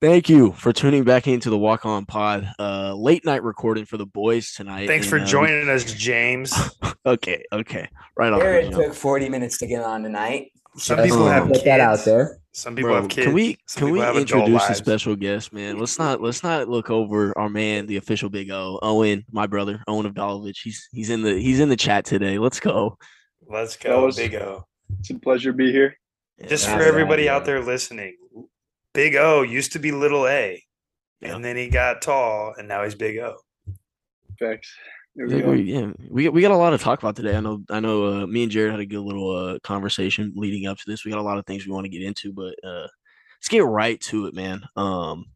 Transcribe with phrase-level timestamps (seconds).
[0.00, 2.50] Thank you for tuning back into the Walk On Pod.
[2.58, 4.86] Uh, late night recording for the boys tonight.
[4.86, 6.54] Thanks and, for uh, joining us, James.
[7.06, 7.86] okay, okay,
[8.16, 8.40] right on.
[8.40, 8.82] Garrett Jump.
[8.82, 10.52] took 40 minutes to get on tonight.
[10.78, 11.64] Some Just people um, have put kids.
[11.64, 12.38] that out there.
[12.52, 13.26] Some people Bro, have kids.
[13.26, 15.78] can we Some can we introduce a special guest, man?
[15.78, 19.82] Let's not let's not look over our man, the official Big O, Owen, my brother,
[19.86, 20.56] Owen Avdalovic.
[20.62, 22.38] He's he's in the he's in the chat today.
[22.38, 22.96] Let's go.
[23.46, 24.64] Let's go, was- Big O.
[24.98, 25.94] It's a pleasure to be here.
[26.48, 27.36] Just Yeah, for everybody yeah.
[27.36, 28.16] out there listening,
[28.92, 30.62] Big O used to be Little A,
[31.20, 31.34] Yeah.
[31.34, 33.36] and then he got tall, and now he's Big O.
[34.38, 34.72] Facts.
[35.16, 35.50] There we go.
[35.50, 37.36] we, yeah, we got we got a lot to talk about today.
[37.36, 40.66] I know I know uh, me and Jared had a good little uh, conversation leading
[40.66, 41.04] up to this.
[41.04, 42.86] We got a lot of things we want to get into, but uh,
[43.36, 44.62] let's get right to it, man.
[44.76, 45.26] Um,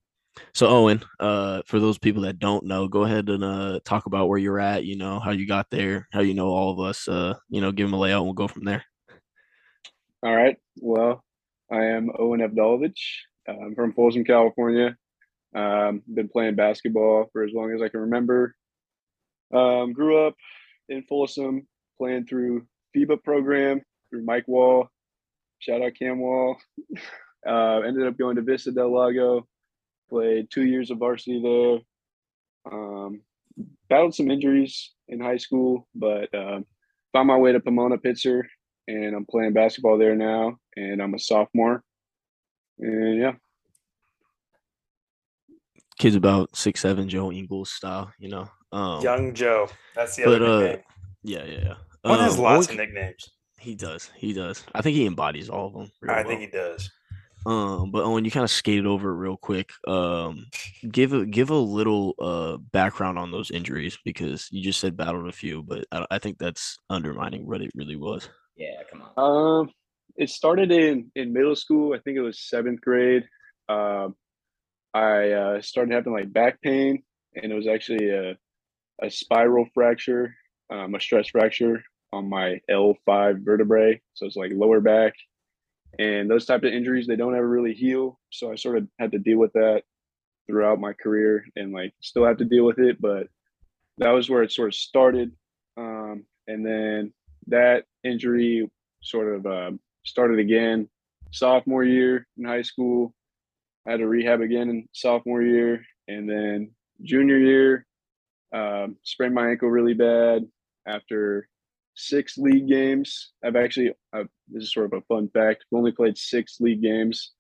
[0.53, 4.29] so Owen, uh, for those people that don't know, go ahead and uh, talk about
[4.29, 4.85] where you're at.
[4.85, 7.09] You know how you got there, how you know all of us.
[7.09, 8.85] Uh, you know, give them a layout, and we'll go from there.
[10.23, 10.57] All right.
[10.81, 11.23] Well,
[11.71, 12.95] I am Owen Avdalovic.
[13.49, 14.97] I'm from Folsom, California.
[15.55, 18.55] Um, been playing basketball for as long as I can remember.
[19.53, 20.35] Um, grew up
[20.89, 21.67] in Folsom,
[21.99, 24.89] playing through FIBA program through Mike Wall.
[25.59, 26.57] Shout out Cam Wall.
[27.47, 29.47] Uh, ended up going to Vista Del Lago.
[30.09, 32.73] Played two years of varsity there.
[32.73, 33.21] Um,
[33.91, 36.65] battled some injuries in high school, but um,
[37.13, 38.45] found my way to Pomona Pitzer
[38.89, 41.83] and I'm playing basketball there now, and I'm a sophomore.
[42.79, 43.33] And yeah,
[45.99, 48.13] Kids about six seven, Joe Ingles style.
[48.19, 49.69] You know, um, Young Joe.
[49.95, 50.83] That's the but other uh, nickname.
[51.23, 51.75] yeah, yeah, yeah.
[52.03, 53.31] One has Um, lots of nicknames.
[53.61, 54.11] He does.
[54.17, 54.65] He does.
[54.75, 55.91] I think he embodies all of them.
[56.11, 56.91] I think he does.
[57.47, 59.71] Um, but Owen, you kind of skated over it real quick.
[59.87, 60.47] Um,
[60.91, 65.29] give a give a little uh background on those injuries because you just said battled
[65.29, 68.29] a few, but I, I think that's undermining what it really was.
[68.57, 69.61] Yeah, come on.
[69.61, 69.71] um,
[70.17, 71.95] it started in in middle school.
[71.95, 73.25] I think it was seventh grade.
[73.69, 74.15] Um,
[74.93, 77.03] I uh, started having like back pain,
[77.35, 78.37] and it was actually a
[79.03, 80.35] a spiral fracture,
[80.71, 81.83] um, a stress fracture
[82.13, 84.01] on my L5 vertebrae.
[84.15, 85.15] So it's like lower back,
[85.99, 88.21] and those type of injuries they don't ever really heal.
[88.31, 89.83] So I sort of had to deal with that
[90.47, 93.01] throughout my career, and like still have to deal with it.
[93.01, 93.29] But
[93.99, 95.33] that was where it sort of started,
[95.77, 97.13] um, and then
[97.49, 98.71] that injury
[99.03, 100.89] sort of um, started again
[101.33, 103.15] sophomore year in high school.
[103.87, 106.71] I had to rehab again in sophomore year, and then
[107.03, 107.87] junior year,
[108.53, 110.47] um, sprained my ankle really bad
[110.87, 111.49] after
[111.97, 113.33] six league games.
[113.45, 115.65] I've actually uh, this is sort of a fun fact.
[115.65, 117.33] I've only played six league games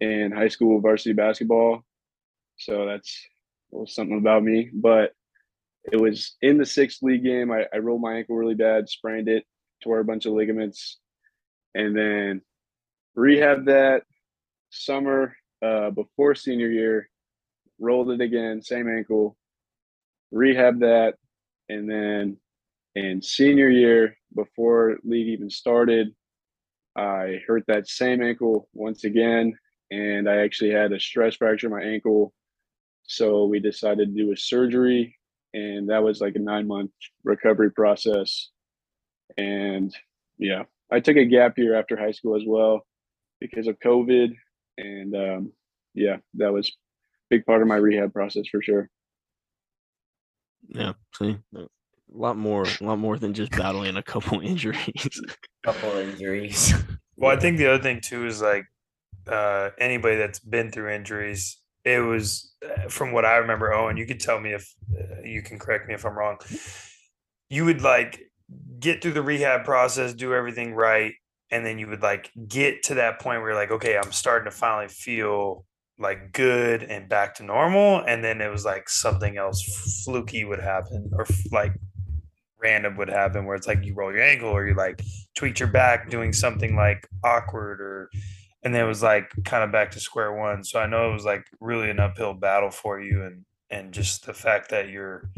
[0.00, 1.84] in high school varsity basketball,
[2.58, 3.26] so that's
[3.72, 4.70] a little something about me.
[4.72, 5.12] But
[5.90, 7.50] it was in the sixth league game.
[7.50, 9.44] I, I rolled my ankle really bad, sprained it,
[9.82, 10.98] tore a bunch of ligaments,
[11.78, 12.42] and then
[13.14, 14.02] rehab that
[14.70, 17.08] summer uh, before senior year,
[17.78, 19.36] rolled it again, same ankle,
[20.32, 21.14] rehab that,
[21.68, 22.36] and then
[22.96, 26.08] in senior year before league even started,
[26.96, 29.56] I hurt that same ankle once again,
[29.92, 32.34] and I actually had a stress fracture my ankle.
[33.04, 35.16] So we decided to do a surgery,
[35.54, 36.90] and that was like a nine month
[37.22, 38.50] recovery process.
[39.36, 39.94] And
[40.38, 42.86] yeah, I took a gap year after high school as well
[43.40, 44.34] because of COVID.
[44.76, 45.52] And um,
[45.94, 46.72] yeah, that was a
[47.30, 48.88] big part of my rehab process for sure.
[50.68, 51.66] Yeah, see, a
[52.12, 55.20] lot more, a lot more than just battling a couple injuries.
[55.64, 56.74] Couple injuries.
[57.16, 58.64] Well, I think the other thing too is like
[59.26, 61.58] uh, anybody that's been through injuries.
[61.84, 63.96] It was uh, from what I remember, Owen.
[63.96, 66.38] You could tell me if uh, you can correct me if I'm wrong.
[67.48, 68.27] You would like
[68.78, 71.14] get through the rehab process, do everything right,
[71.50, 74.50] and then you would like get to that point where you're like, okay, I'm starting
[74.50, 75.64] to finally feel
[75.98, 79.62] like good and back to normal, and then it was like something else
[80.04, 81.72] fluky would happen or like
[82.60, 85.00] random would happen where it's like you roll your ankle or you like
[85.36, 88.10] tweak your back doing something like awkward or
[88.64, 90.64] and then it was like kind of back to square one.
[90.64, 94.26] So i know it was like really an uphill battle for you and and just
[94.26, 95.30] the fact that you're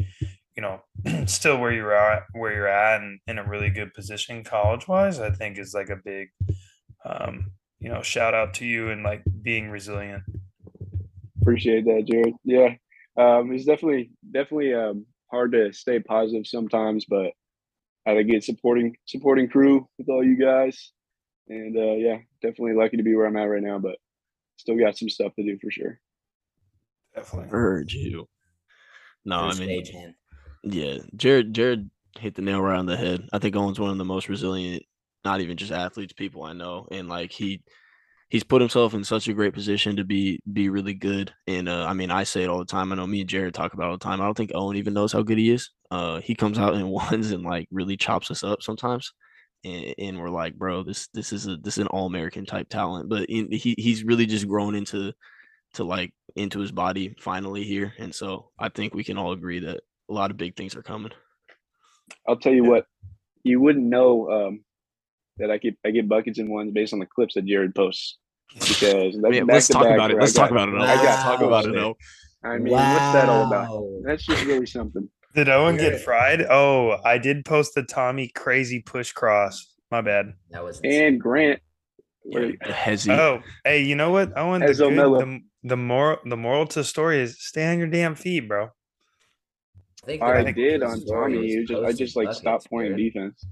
[0.55, 0.81] you know
[1.25, 5.19] still where you're at where you're at and in a really good position college wise
[5.19, 6.29] i think is like a big
[7.05, 10.23] um you know shout out to you and like being resilient
[11.41, 12.35] Appreciate that, Jared.
[12.43, 12.75] Yeah,
[13.17, 17.31] um, it's definitely definitely um, hard to stay positive sometimes, but
[18.05, 20.91] I had to get supporting supporting crew with all you guys,
[21.47, 23.79] and uh, yeah, definitely lucky to be where I'm at right now.
[23.79, 23.95] But
[24.57, 25.99] still got some stuff to do for sure.
[27.15, 28.27] definitely Heard you.
[29.25, 30.13] No, I First mean, stage hand.
[30.63, 33.27] Yeah, Jared, Jared hit the nail right on the head.
[33.33, 34.83] I think Owen's one of the most resilient,
[35.25, 37.63] not even just athletes, people I know, and like he
[38.31, 41.33] he's put himself in such a great position to be be really good.
[41.47, 42.91] And uh, I mean, I say it all the time.
[42.91, 44.21] I know me and Jared talk about all the time.
[44.21, 45.69] I don't think Owen even knows how good he is.
[45.91, 49.13] Uh, he comes out in ones and like really chops us up sometimes.
[49.63, 52.69] And, and we're like, bro, this this is a this is an all American type
[52.69, 53.09] talent.
[53.09, 55.13] But in, he he's really just grown into
[55.73, 57.93] to like into his body finally here.
[57.99, 59.81] And so I think we can all agree that
[60.11, 61.11] a lot of big things are coming.
[62.27, 62.85] I'll tell you what,
[63.43, 64.63] you wouldn't know um,
[65.37, 68.17] that I get I get buckets and ones based on the clips that Jared posts
[68.67, 70.19] because Man, let's talk about it.
[70.19, 70.75] Let's talk about it.
[70.75, 71.71] I got Let's talk about it.
[71.73, 71.95] Wow.
[72.43, 72.49] though.
[72.49, 73.83] I mean, what's that all about?
[74.03, 75.07] That's just really something.
[75.33, 75.91] Did Owen Yeah.
[75.91, 76.41] get fried?
[76.49, 79.73] Oh, I did post the Tommy crazy push cross.
[79.89, 80.33] My bad.
[80.49, 81.61] That was And Grant,
[82.25, 83.11] Yeah, wait, the hezzy.
[83.11, 84.61] Oh, hey, you know what, Owen?
[84.61, 87.87] The, Ezzo good, the, the moral the moral to the story is stay on your
[87.87, 88.69] damn feet, bro.
[90.03, 91.37] I, think I the did the on Tommy.
[91.37, 93.13] was You just, I just like buckets, stopped playing Jared.
[93.13, 93.45] defense.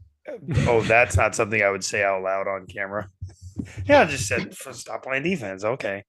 [0.67, 3.07] Oh, that's not something I would say out loud on camera.
[3.85, 5.65] Yeah, I just said stop playing defense.
[5.65, 6.01] Okay.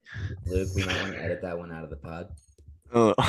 [0.46, 2.28] Luke, we might want to edit that one out of the pod.
[2.94, 3.12] Uh,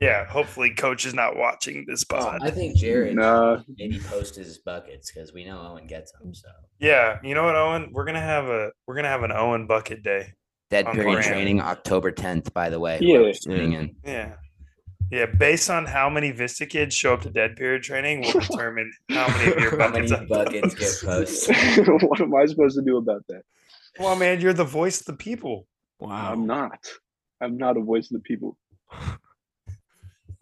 [0.00, 2.38] Yeah, hopefully coach is not watching this pod.
[2.42, 6.34] I think Jared Nah, maybe post his buckets because we know Owen gets them.
[6.34, 6.48] So
[6.78, 7.88] Yeah, you know what, Owen?
[7.92, 10.28] We're gonna have a we're gonna have an Owen bucket day.
[10.70, 11.26] dead period brand.
[11.26, 12.52] training October 10th.
[12.52, 13.16] By the way, Yeah.
[13.16, 13.96] whoever's tuning in.
[14.04, 14.34] Yeah.
[15.10, 18.92] Yeah, based on how many Vista kids show up to dead period training will determine
[19.10, 20.28] how many of your How many buckets.
[20.28, 21.86] buckets get posted?
[22.02, 23.42] what am I supposed to do about that?
[24.00, 25.66] Well, man, you're the voice of the people.
[26.00, 26.32] wow.
[26.32, 26.84] I'm not.
[27.40, 28.58] I'm not a voice of the people.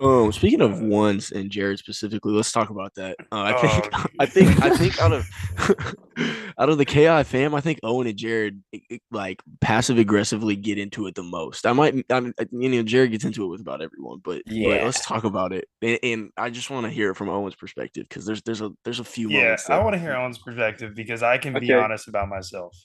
[0.01, 3.17] Um, speaking of ones and Jared specifically, let's talk about that.
[3.33, 5.25] Uh, I think, Oh, I think, I think out of
[6.59, 8.63] out of the KI fam, I think Owen and Jared
[9.11, 11.67] like passive aggressively get into it the most.
[11.67, 14.53] I might, I mean, you know, Jared gets into it with about everyone, but but
[14.53, 14.85] Yeah.
[14.85, 15.67] let's talk about it.
[15.83, 18.71] And, and I just want to hear it from Owen's perspective because there's there's a
[18.85, 19.71] there's a few Yeah, moments.
[19.71, 22.77] I want to hear Owen's perspective because I can be honest about myself.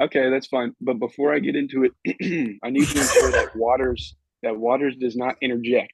[0.00, 0.74] Okay, that's fine.
[0.80, 5.16] But before I get into it, I need to ensure that Waters that Waters does
[5.16, 5.92] not interject.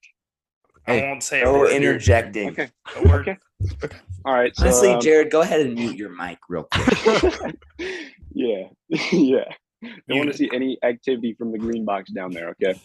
[0.86, 2.50] Hey, I won't say a No interjecting.
[2.50, 2.70] Okay.
[2.96, 3.28] A word.
[3.28, 3.96] Okay.
[4.24, 4.54] All right.
[4.54, 7.56] So, Honestly, um, Jared, go ahead and mute your mic real quick.
[8.32, 8.68] yeah,
[9.12, 9.44] yeah.
[9.82, 12.50] Don't want to see any activity from the green box down there.
[12.50, 12.78] Okay.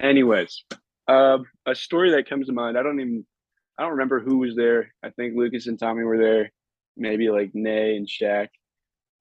[0.00, 0.64] Anyways,
[1.08, 2.78] um, a story that comes to mind.
[2.78, 3.26] I don't even.
[3.78, 4.92] I don't remember who was there.
[5.02, 6.50] I think Lucas and Tommy were there.
[6.96, 8.48] Maybe like Nay and Shaq.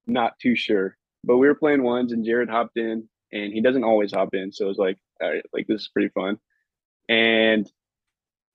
[0.07, 0.95] Not too sure.
[1.25, 4.51] But we were playing ones, and Jared hopped in, and he doesn't always hop in.
[4.51, 6.37] So it was like, all right, like this is pretty fun.
[7.09, 7.69] And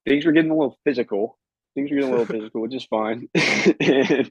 [0.08, 1.38] things were getting a little physical.
[1.74, 3.28] Things were getting a little physical, which is fine.
[3.34, 4.30] and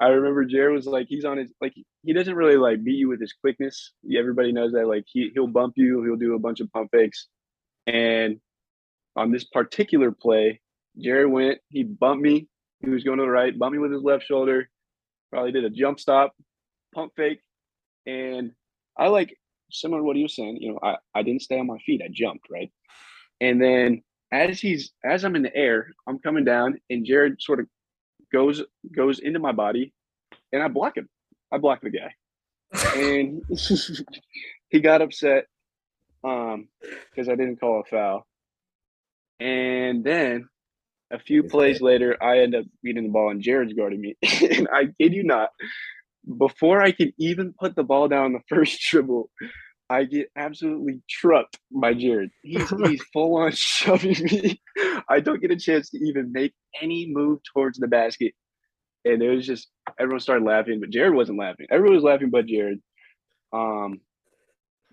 [0.00, 3.08] I remember Jared was like, he's on his like he doesn't really like beat you
[3.08, 3.92] with his quickness.
[4.16, 4.88] Everybody knows that.
[4.88, 7.28] Like he he'll bump you, he'll do a bunch of pump fakes.
[7.86, 8.40] And
[9.16, 10.60] on this particular play,
[10.98, 12.48] Jared went, he bumped me.
[12.80, 14.68] He was going to the right, bumped me with his left shoulder,
[15.30, 16.34] probably did a jump stop,
[16.94, 17.40] pump fake.
[18.06, 18.52] And
[18.98, 19.36] I like
[19.70, 22.02] similar to what he was saying, you know, I, I didn't stay on my feet,
[22.04, 22.70] I jumped, right?
[23.40, 24.02] And then
[24.32, 27.66] as he's as I'm in the air, I'm coming down and Jared sort of
[28.32, 28.62] goes
[28.94, 29.92] goes into my body
[30.52, 31.08] and I block him.
[31.52, 32.14] I block the guy.
[32.96, 33.42] And
[34.68, 35.46] he got upset
[36.22, 36.68] um
[37.10, 38.26] because I didn't call a foul.
[39.40, 40.48] And then
[41.12, 44.16] a few plays later, I end up beating the ball and Jared's guarding me.
[44.22, 45.50] and I kid you not,
[46.38, 49.30] before I can even put the ball down the first dribble,
[49.90, 52.30] I get absolutely trucked by Jared.
[52.42, 54.60] He's he's full on shoving me.
[55.08, 58.32] I don't get a chance to even make any move towards the basket.
[59.04, 59.68] And it was just
[60.00, 61.66] everyone started laughing, but Jared wasn't laughing.
[61.70, 62.80] Everyone was laughing but Jared.
[63.52, 64.00] Um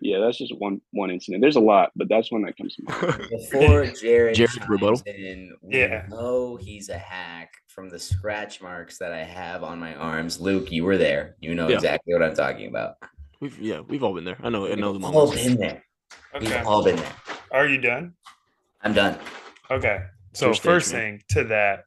[0.03, 1.41] yeah, that's just one one incident.
[1.41, 3.29] There's a lot, but that's one that comes to mind.
[3.29, 5.01] Before Jared, Jared chimes rebuttal?
[5.05, 6.05] in, we Yeah.
[6.10, 10.41] know he's a hack from the scratch marks that I have on my arms.
[10.41, 11.36] Luke, you were there.
[11.39, 11.75] You know Yeah.
[11.75, 12.95] exactly what I'm talking about.
[13.41, 14.38] We've yeah, we've all been there.
[14.43, 14.71] I know.
[14.71, 15.83] I know the We've all been there.
[16.36, 16.45] Okay.
[16.45, 17.13] We've all been there.
[17.51, 18.13] Are you done?
[18.83, 19.17] I'm done.
[19.71, 20.03] Okay.
[20.33, 21.01] So your stage, first man.
[21.01, 21.83] thing to that,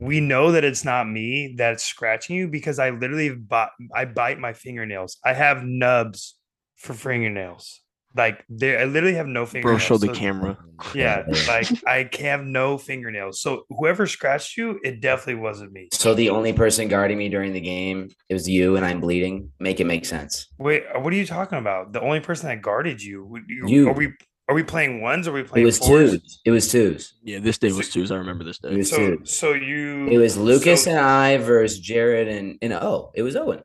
[0.00, 4.40] we know that it's not me that's scratching you because I literally bite, I bite
[4.40, 5.18] my fingernails.
[5.24, 6.36] I have nubs
[6.74, 7.80] for fingernails.
[8.16, 9.82] Like they, I literally have no Bro, fingernails.
[9.82, 10.58] show the So- camera.
[10.94, 13.40] Yeah, like I have no fingernails.
[13.40, 15.88] So whoever scratched you, it definitely wasn't me.
[15.92, 19.50] So the only person guarding me during the game it was you, and I'm bleeding.
[19.58, 20.46] Make it make sense.
[20.58, 21.92] Wait, uh, what are you talking about?
[21.94, 23.38] The only person that guarded you?
[23.48, 23.88] you, You.
[23.88, 24.12] Are we
[24.48, 25.26] are we playing ones?
[25.26, 26.10] Or are we It playing was fours?
[26.12, 26.40] twos.
[26.44, 27.14] It was twos.
[27.24, 28.10] Yeah, this day was twos.
[28.12, 28.76] I remember this It day.
[28.76, 29.34] was So twos.
[29.34, 33.34] so you It was Lucas so- and I versus Jared and and oh, it was
[33.34, 33.62] Owen.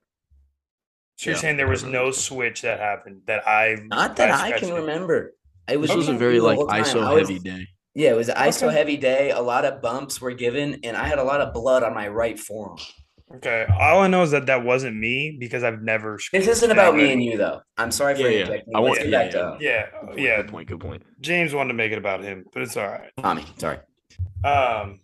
[1.22, 2.24] So you're Yeah, saying there was no this.
[2.26, 4.76] switch that happened that I Not that I, scratched can you.
[4.78, 5.36] remember.
[5.70, 6.82] It was This was a very like whole time.
[6.84, 7.68] ISO was- heavy day.
[7.94, 8.76] Yeah, it was an ISO Okay.
[8.76, 9.30] heavy day.
[9.30, 12.08] A lot of bumps were given, and I had a lot of blood on my
[12.08, 12.80] right forearm.
[13.36, 13.68] Okay.
[13.80, 16.18] All I know is that that wasn't me because I've never.
[16.34, 17.62] This isn't about me and you, though.
[17.78, 18.40] I'm sorry for Yeah, yeah.
[18.40, 18.76] interjecting.
[18.76, 19.70] I Let's want- get yeah, back to yeah.
[19.70, 20.38] Yeah, Good yeah.
[20.38, 20.68] Good point.
[20.70, 21.04] Good point.
[21.22, 23.12] James wanted to make it about him, but it's all right.
[23.22, 23.78] Tommy, sorry.
[24.44, 25.00] Um,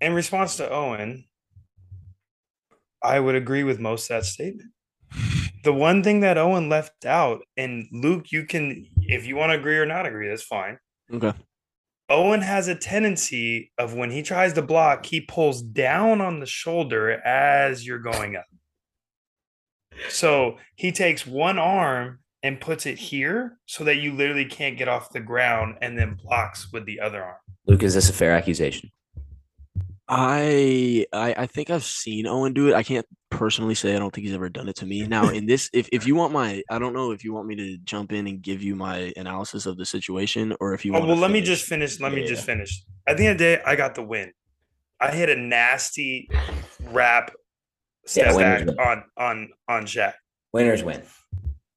[0.00, 1.24] in response to Owen,
[3.02, 4.70] I would agree with most of that statement.
[5.64, 9.58] The one thing that Owen left out, and Luke, you can, if you want to
[9.58, 10.78] agree or not agree, that's fine.
[11.12, 11.32] Okay.
[12.10, 16.46] Owen has a tendency of when he tries to block, he pulls down on the
[16.46, 18.46] shoulder as you're going up.
[20.08, 24.88] So he takes one arm and puts it here so that you literally can't get
[24.88, 27.36] off the ground and then blocks with the other arm.
[27.66, 28.90] Luke, is this a fair accusation?
[30.08, 32.74] I, I I think I've seen Owen do it.
[32.74, 35.06] I can't personally say I don't think he's ever done it to me.
[35.06, 37.56] Now, in this, if if you want my, I don't know if you want me
[37.56, 40.98] to jump in and give you my analysis of the situation, or if you Oh,
[41.00, 41.08] want.
[41.08, 42.00] well, let me just finish.
[42.00, 42.54] Let me just yeah.
[42.54, 42.82] finish.
[43.06, 44.32] At the end of the day, I got the win.
[45.00, 46.28] I hit a nasty
[46.90, 47.32] wrap
[48.06, 48.78] step winners back win.
[48.80, 50.14] on on on Shaq.
[50.52, 51.02] Winners win.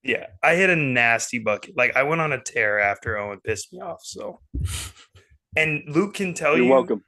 [0.04, 1.76] Yeah, I hit a nasty bucket.
[1.78, 4.00] Like I went on a tear after Owen pissed me off.
[4.04, 4.40] So,
[5.56, 6.72] and Luke can tell You're you.
[6.72, 7.04] welcome.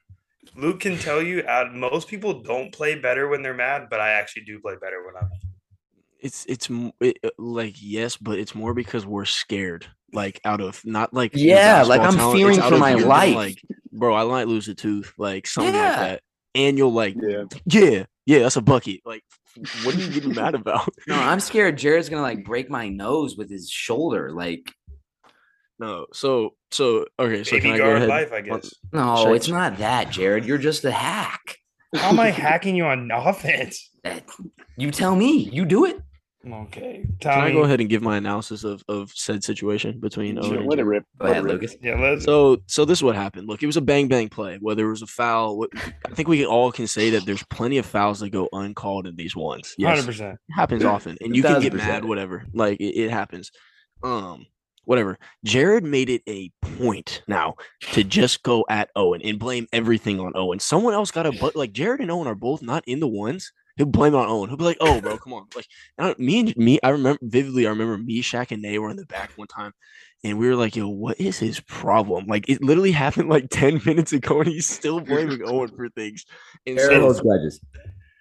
[0.56, 1.42] Luke can tell you.
[1.42, 5.06] Uh, most people don't play better when they're mad, but I actually do play better
[5.06, 5.30] when I'm.
[6.20, 6.70] It's it's
[7.02, 9.86] it, uh, like yes, but it's more because we're scared.
[10.14, 13.36] Like out of not like Yeah, like, I'm talent, fearing for my you're life.
[13.36, 15.90] Like, bro, I might lose a tooth, like something Yeah.
[15.90, 16.22] like that,
[16.56, 17.44] and you'll like, Yeah.
[17.66, 19.02] yeah, yeah, that's a bucket.
[19.06, 19.24] Like,
[19.84, 20.88] what are you getting mad about?
[21.08, 24.32] No, I'm scared Jared's gonna like break my nose with his shoulder.
[24.32, 24.72] Like,
[25.80, 28.10] No, so so okay, so Baby can I go guard ahead?
[28.10, 28.74] life, I guess.
[28.92, 29.36] no, Sure.
[29.36, 30.46] it's not that, Jared.
[30.46, 31.58] You're just a hack.
[31.96, 33.90] How am I hacking you on offense?
[34.04, 34.24] That-
[34.78, 35.50] You tell me.
[35.52, 36.00] You do it.
[36.46, 40.48] Okay, Can I go ahead and give my analysis of of said situation between Owen
[40.50, 41.06] Sure, and let it rip.
[41.18, 41.54] Go Let it ahead, rip.
[41.54, 41.76] Lucas.
[41.82, 42.26] Yeah, let's.
[42.26, 43.48] So so this is what happened.
[43.48, 44.58] Look, it was a bang bang play.
[44.60, 45.70] Whether it was a foul, what,
[46.06, 49.16] I think we all can say that there's plenty of fouls that go uncalled in
[49.16, 49.74] these ones.
[49.78, 50.34] Yes, Hundred percent.
[50.50, 51.78] it happens often, and you can get 1000%.
[51.78, 52.44] mad, whatever.
[52.54, 53.50] Like it, it happens.
[54.04, 54.46] Um,
[54.86, 55.18] whatever.
[55.44, 57.56] Jared made it a point now
[57.92, 60.60] to just go at Owen and blame everything on Owen.
[60.60, 63.52] Someone else got a but like Jared and Owen are both not in the ones.
[63.76, 64.50] He'll blame it on Owen.
[64.50, 65.66] He'll be like, "Oh, bro, come on!" Like,
[65.98, 67.66] and I, me and me, I remember vividly.
[67.66, 69.72] I remember me, Shaq, and Nay were in the back one time,
[70.24, 73.82] and we were like, "Yo, what is his problem?" Like, it literally happened like ten
[73.84, 76.24] minutes ago, and he's still blaming Owen for things.
[76.68, 77.60] And Jared so, holds grudges.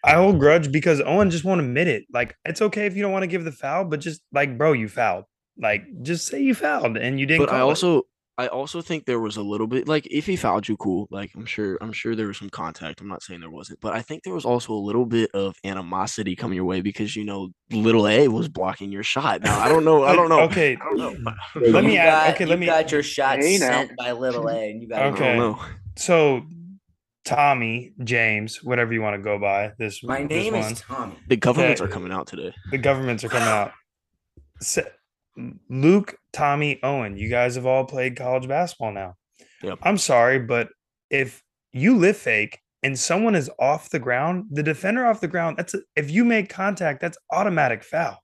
[0.05, 2.05] I hold grudge because Owen just won't admit it.
[2.13, 4.73] Like it's okay if you don't want to give the foul, but just like, bro,
[4.73, 5.25] you fouled.
[5.63, 7.47] Like, just say you fouled and you didn't.
[7.47, 7.71] but I call it.
[7.71, 8.03] also
[8.39, 11.07] I also think there was a little bit like if he fouled you, cool.
[11.11, 13.01] Like I'm sure I'm sure there was some contact.
[13.01, 15.55] I'm not saying there wasn't, but I think there was also a little bit of
[15.65, 19.43] animosity coming your way because you know little A was blocking your shot.
[19.43, 20.03] Now I don't know.
[20.05, 20.41] I don't know.
[20.51, 21.33] Okay, I don't know.
[21.57, 23.69] Let me You add- got- okay, you let me- got your shot Hey, now.
[23.69, 25.37] sent by little A, and you got I Okay.
[25.37, 25.61] don't know.
[25.97, 26.43] so
[27.25, 31.17] Tommy James, whatever you want to go by, this My this name one, is Tommy.
[31.29, 31.89] The governments Okay.
[31.89, 32.53] are coming out today.
[32.73, 33.73] the governments are coming out.
[35.69, 39.15] Luke, Tommy, Owen, you guys have all played college basketball now.
[39.63, 39.79] Yep.
[39.83, 40.69] I'm sorry, but
[41.11, 45.57] if you lift fake and someone is off the ground, the defender off the ground,
[45.57, 48.19] that's a, if you make contact, that's automatic foul.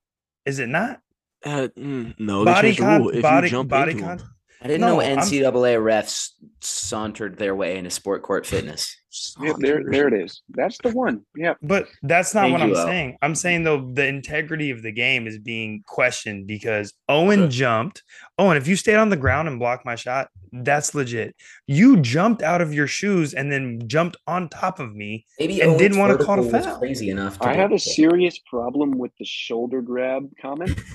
[0.45, 1.01] Is it not?
[1.45, 4.19] Uh, mm, no, Body con- body- you jump body into 'em.
[4.19, 4.29] con-
[4.61, 8.95] I didn't No, know I'm- NCAA refs sauntered their way into sport court fitness.
[9.41, 10.43] Yep, there, there it is.
[10.51, 11.23] That's the one.
[11.37, 11.55] Yeah.
[11.63, 13.17] But that's not Thank what I'm you, saying.
[13.23, 17.51] I'm saying though the integrity of the game is being questioned because Owen Okay.
[17.51, 18.03] jumped.
[18.39, 21.35] Owen, if you stayed on the ground and blocked my shot, that's legit.
[21.67, 25.25] You jumped out of your shoes and then jumped on top of me.
[25.39, 26.79] Maybe And Owen's didn't wanna call a foul.
[26.79, 27.39] Crazy enough.
[27.41, 27.91] To I have a block it.
[27.91, 30.79] serious problem with the shoulder grab comment.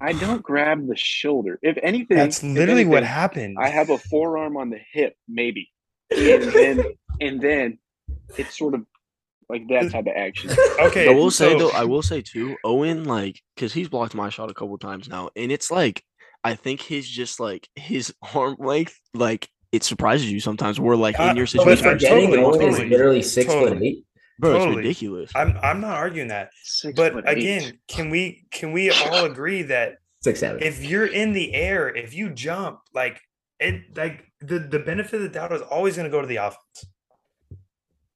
[0.00, 1.58] I don't grab the shoulder.
[1.62, 3.56] If anything, That's if literally what happened.
[3.60, 5.70] I have a forearm on the hip, maybe,
[6.10, 6.84] and then
[7.20, 7.78] and then
[8.36, 8.84] it's sort of
[9.48, 10.50] like that type of action.
[10.80, 11.08] okay.
[11.08, 14.50] I will say though, I will say too, Owen, like, because he's blocked my shot
[14.50, 16.02] a couple times now, and it's like,
[16.44, 20.78] I think his just like his arm length, like, it surprises you sometimes.
[20.78, 23.52] We're like Uh, in your situation, for- you're just Forgetting totally, is totally, literally six
[23.52, 24.04] foot eight.
[24.38, 24.76] Bro, it's totally.
[24.78, 25.30] ridiculous.
[25.34, 26.50] I'm I'm not arguing that.
[26.62, 27.38] Six But foot eight.
[27.38, 30.62] again, can we can we all agree that Six seven.
[30.62, 33.20] if you're in the air, if you jump, like
[33.60, 36.86] it like the, the benefit of the doubt is always gonna go to the offense.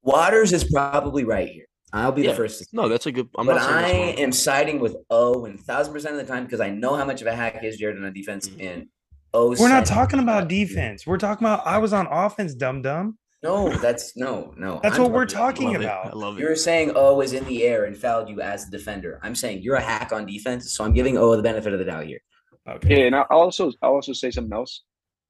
[0.02, 1.66] Waters is probably right here.
[1.92, 2.30] I'll be Yeah.
[2.30, 3.28] the first to No, that's a good.
[3.38, 6.60] I'm but not I am siding with O and thousand percent of the time because
[6.60, 8.64] I know how much of a hack is Jared on defense Mhm.
[8.66, 8.86] and
[9.34, 9.50] O.
[9.58, 11.06] We're not talking about defense.
[11.06, 13.18] We're talking about I was on offense, dumb dum.
[13.42, 14.78] No, that's no, no.
[14.82, 15.84] That's I'm what we're I talking love it.
[15.84, 16.06] about.
[16.06, 16.40] I love it.
[16.40, 19.18] You're saying O is in the air and fouled you as the defender.
[19.22, 21.84] I'm saying you're a hack on defense, so I'm giving O the benefit of the
[21.84, 22.20] doubt here.
[22.68, 23.00] Okay.
[23.00, 24.82] Yeah, and I'll also I'll also say something else.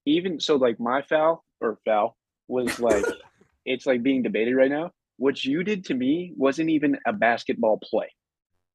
[0.04, 2.16] Even so, like my foul or foul
[2.48, 3.04] was like
[3.64, 4.90] it's like being debated right now.
[5.16, 8.10] what you did to me wasn't even a basketball play.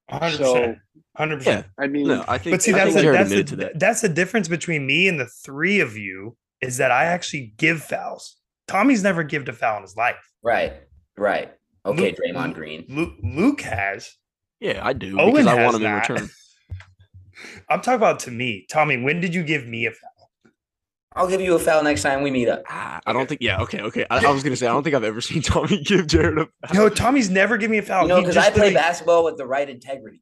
[0.09, 0.77] Hundred So percent,
[1.15, 1.55] hundred Yeah.
[1.57, 1.65] percent.
[1.77, 2.53] I mean, No, I think.
[2.55, 3.79] But see, I that's think the, that's admitted the, to that.
[3.79, 7.83] that's the difference between me and the three of you is that I actually give
[7.83, 8.35] fouls.
[8.67, 10.15] Tommy's never given a foul in his life.
[10.43, 10.73] Right.
[11.17, 11.53] Right.
[11.85, 12.85] Okay, Luke- Draymond Green.
[12.89, 14.13] Luke, Luke has.
[14.59, 16.29] Yeah, I do Owen because I has want him in return.
[17.69, 18.97] I'm talking about to me, Tommy.
[19.01, 20.09] When did you give me a foul?
[21.15, 22.63] I'll give you a foul next time we meet up.
[22.69, 23.41] Ah, I don't think.
[23.41, 24.05] Yeah, okay, okay.
[24.09, 26.47] I, I was gonna say I don't think I've ever seen Tommy give Jared a.
[26.67, 26.75] Foul.
[26.75, 28.03] No, Tommy's never given me a foul.
[28.03, 30.21] You know, He because just I play basketball with the right integrity.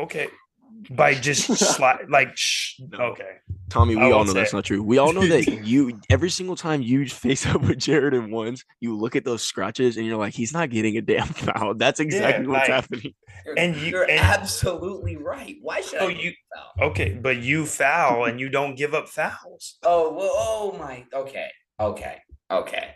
[0.00, 0.28] Okay,
[0.90, 2.80] by just slide like shh.
[2.80, 2.98] No.
[3.12, 3.36] Okay,
[3.70, 4.56] Tommy, we I all know that's it.
[4.56, 4.82] not true.
[4.82, 8.64] We all know that you every single time you face up with Jared in ones,
[8.80, 11.74] you look at those scratches and you're like, he's not getting a damn foul.
[11.74, 13.14] That's exactly what's like- happening.
[13.44, 15.56] You're, And you- you're and- absolutely right.
[15.60, 16.36] Why should Oh, I give you- you
[16.78, 16.88] foul?
[16.90, 19.76] okay, but you foul and you don't give up fouls.
[19.82, 21.04] Oh, well, oh my.
[21.12, 21.48] Okay.
[21.80, 22.18] Okay.
[22.50, 22.90] Okay.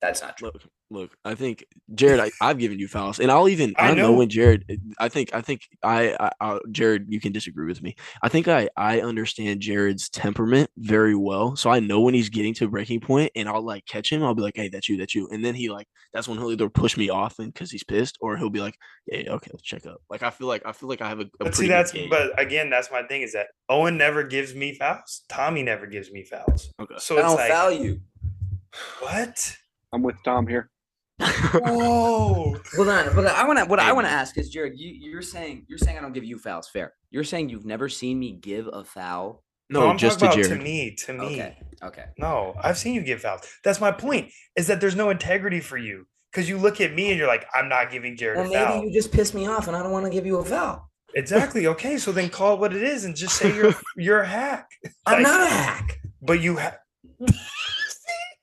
[0.00, 0.50] That's not true.
[0.52, 0.62] Look,
[0.94, 4.08] look, I think Jared, I, I've given you fouls, and I'll even I I, know.
[4.08, 4.12] know.
[4.14, 4.64] when Jared.
[4.68, 7.94] Eh, I think I think I, I, I Jared, you can disagree with me.
[8.22, 12.54] I think I I understand Jared's temperament very well, so I know when he's getting
[12.54, 14.22] to a breaking point, and I'll like catch him.
[14.22, 16.52] I'll be like, hey, that's you, that's you, and then he like that's when he'll
[16.52, 19.50] either push me off and because he's pissed, or he'll be like, yeah, yeah, okay,
[19.52, 20.00] let's check up.
[20.08, 22.08] Like I feel like I feel like I have a, a But see, that's gauge.
[22.08, 25.22] but again, that's my thing is that Owen never gives me fouls.
[25.28, 26.70] Tommy never gives me fouls.
[26.80, 26.94] okay.
[26.98, 28.00] So I it's don't like foul you.
[29.00, 29.56] what?
[29.92, 30.70] I'm with Tom here.
[31.20, 32.56] Whoa!
[32.76, 33.64] Hold on, but I want to.
[33.66, 36.24] What I want to ask is, Jared, you, you're saying you're saying I don't give
[36.24, 36.68] you fouls.
[36.68, 36.92] Fair.
[37.10, 39.42] You're saying you've never seen me give a foul.
[39.70, 40.60] no, oh, I'm just to talking about Jared.
[40.60, 41.24] to me, to me.
[41.26, 41.56] Okay.
[41.82, 42.04] Okay.
[42.18, 43.42] No, I've seen you give fouls.
[43.62, 44.30] That's my point.
[44.56, 47.46] Is that there's no integrity for you because you look at me and you're like,
[47.54, 48.84] I'm not giving Jared Well, a maybe foul.
[48.84, 50.90] you just pissed me off, and I don't want to give you a foul.
[51.14, 51.66] Exactly.
[51.74, 54.68] Okay, so then call it what it is and just say you're you're a hack.
[55.06, 56.00] I'm Like- not a hack.
[56.20, 56.78] But you have.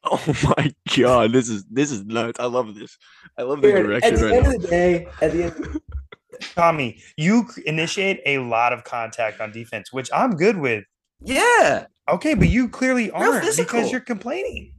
[0.11, 2.39] Oh my god, this is this is nuts.
[2.39, 2.97] I love this.
[3.37, 4.51] I love the Jared, direction at the right end now.
[4.55, 5.79] of the day, at the end,
[6.55, 10.83] Tommy, you initiate a lot of contact on defense, which I'm good with.
[11.23, 14.73] yeah, Okay, but you clearly aren't because you're complaining.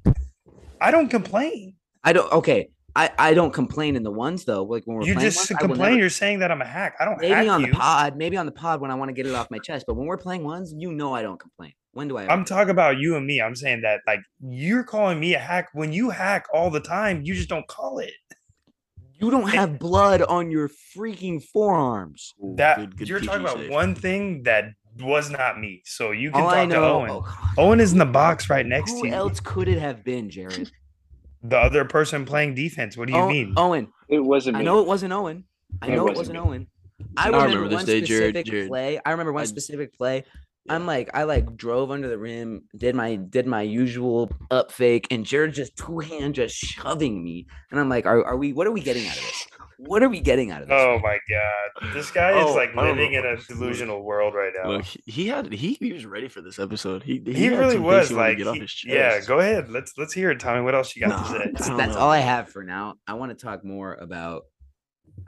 [0.80, 1.76] I don't complain.
[2.02, 2.30] I don't.
[2.32, 4.64] Okay, I I don't complain in the ones though.
[4.64, 5.78] Like when we're You just ones, complain.
[5.92, 6.96] never- You're saying that I'm a hack.
[6.98, 7.68] I don't maybe hack on you.
[7.68, 9.84] the pod, maybe on the pod when I want to get it off my chest.
[9.86, 11.74] But when we're playing ones, you know I don't complain.
[11.92, 12.24] When do I?
[12.24, 13.40] ever I'm talking about you and me.
[13.40, 17.22] I'm saying that like you're calling me a hack when you hack all the time.
[17.22, 18.12] You just don't call it.
[19.20, 22.32] you don't have blood on your freaking forearms.
[22.42, 23.70] Ooh, That good- good you're PG talking about save.
[23.70, 24.64] one thing that
[25.00, 25.80] was not me.
[25.84, 26.76] So you can All talk I to.
[26.76, 27.10] Owen.
[27.10, 29.14] oh, Owen is in the box right next who to you.
[29.14, 30.70] else could it have been, Jared?
[31.44, 32.96] The other person playing defense.
[32.96, 33.54] What do you Oh, mean?
[33.56, 35.42] Owen, It wasn't I know it wasn't Owen.
[35.82, 36.38] I know it wasn't wasn't me.
[36.40, 36.66] Owen.
[37.16, 38.68] I I remember, remember this one day, Jared- specific Jared.
[38.68, 39.00] play.
[39.04, 40.24] I remember one I- specific play.
[40.68, 45.08] I'm like, I like drove under the rim, did my did my usual up fake,
[45.10, 48.52] and Jared just two hand just shoving me, and I'm like, are, are we?
[48.52, 49.46] What are we getting out of this?
[49.78, 50.76] What are we getting out of this?
[50.80, 54.70] Oh my god, this guy is Oh, like living in a delusional world right now.
[54.70, 57.02] Look, he had he, he was ready for this episode.
[57.02, 58.94] He he, he really was he like, get off he- his chest.
[58.94, 59.18] yeah.
[59.26, 59.68] Go ahead.
[59.68, 60.60] Let's let's hear it, Tommy.
[60.62, 61.50] What else you got Nah, to say?
[61.52, 62.00] That's, that's know.
[62.00, 62.94] all I have for now.
[63.08, 64.42] I want to talk more about.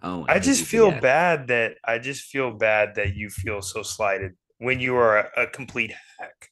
[0.03, 4.33] Oh, I just feel bad that I just feel bad that you feel so slighted
[4.58, 6.50] when you are a, a complete hack.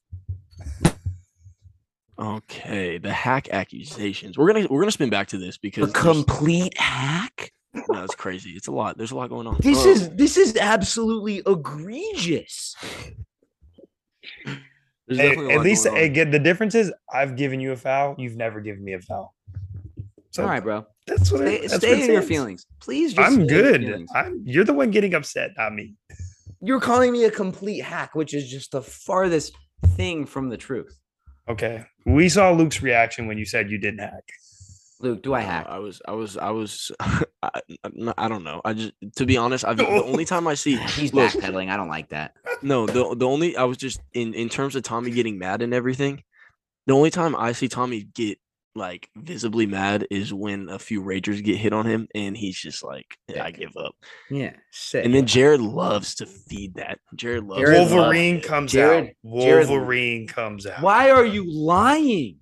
[2.18, 4.38] Okay, the hack accusations.
[4.38, 7.52] We're gonna we're gonna spin back to this because there's- complete hack.
[7.88, 8.50] no, it's crazy.
[8.50, 8.98] It's a lot.
[8.98, 9.56] There's a lot going on.
[9.60, 12.76] This Um, is this is absolutely egregious.
[15.08, 18.14] Hey, at least going again, the difference is I've given you a foul.
[18.18, 19.34] You've never given me a foul.
[20.30, 20.86] So All right, bro.
[21.06, 23.12] that's what Stay, it, that's stay what in your feelings, please.
[23.14, 24.06] Just I'm stay your good.
[24.14, 25.94] I'm you're the one getting upset, not me.
[26.62, 29.52] You're calling me a complete hack, which is just the farthest
[29.96, 30.98] thing from the truth.
[31.48, 31.84] Okay.
[32.06, 34.24] We saw Luke's reaction when you said you didn't hack.
[35.00, 35.66] Luke, do I Uh, hack?
[35.68, 36.92] I was, I was, I was.
[37.00, 37.60] I, I-
[38.16, 38.60] I don't know.
[38.64, 41.68] I just, to be honest, I've the only time I see He's backpedaling.
[41.70, 42.34] I don't like that.
[42.62, 45.74] no, the the only I was just in in terms of Tommy getting mad and
[45.74, 46.22] everything.
[46.86, 48.38] The only time I see Tommy get
[48.74, 52.82] like visibly mad is when a few ragers get hit on him, and he's just
[52.82, 53.94] like, "Yeah, I give up.
[54.30, 55.04] Yeah, sick.
[55.04, 56.98] And then Jared loves to feed that.
[57.14, 57.60] Jared loves.
[57.60, 58.44] Jared to loves Wolverine it.
[58.44, 59.40] comes Jared- out.
[59.40, 60.82] Jared- Wolverine comes out.
[60.82, 62.38] why are you lying?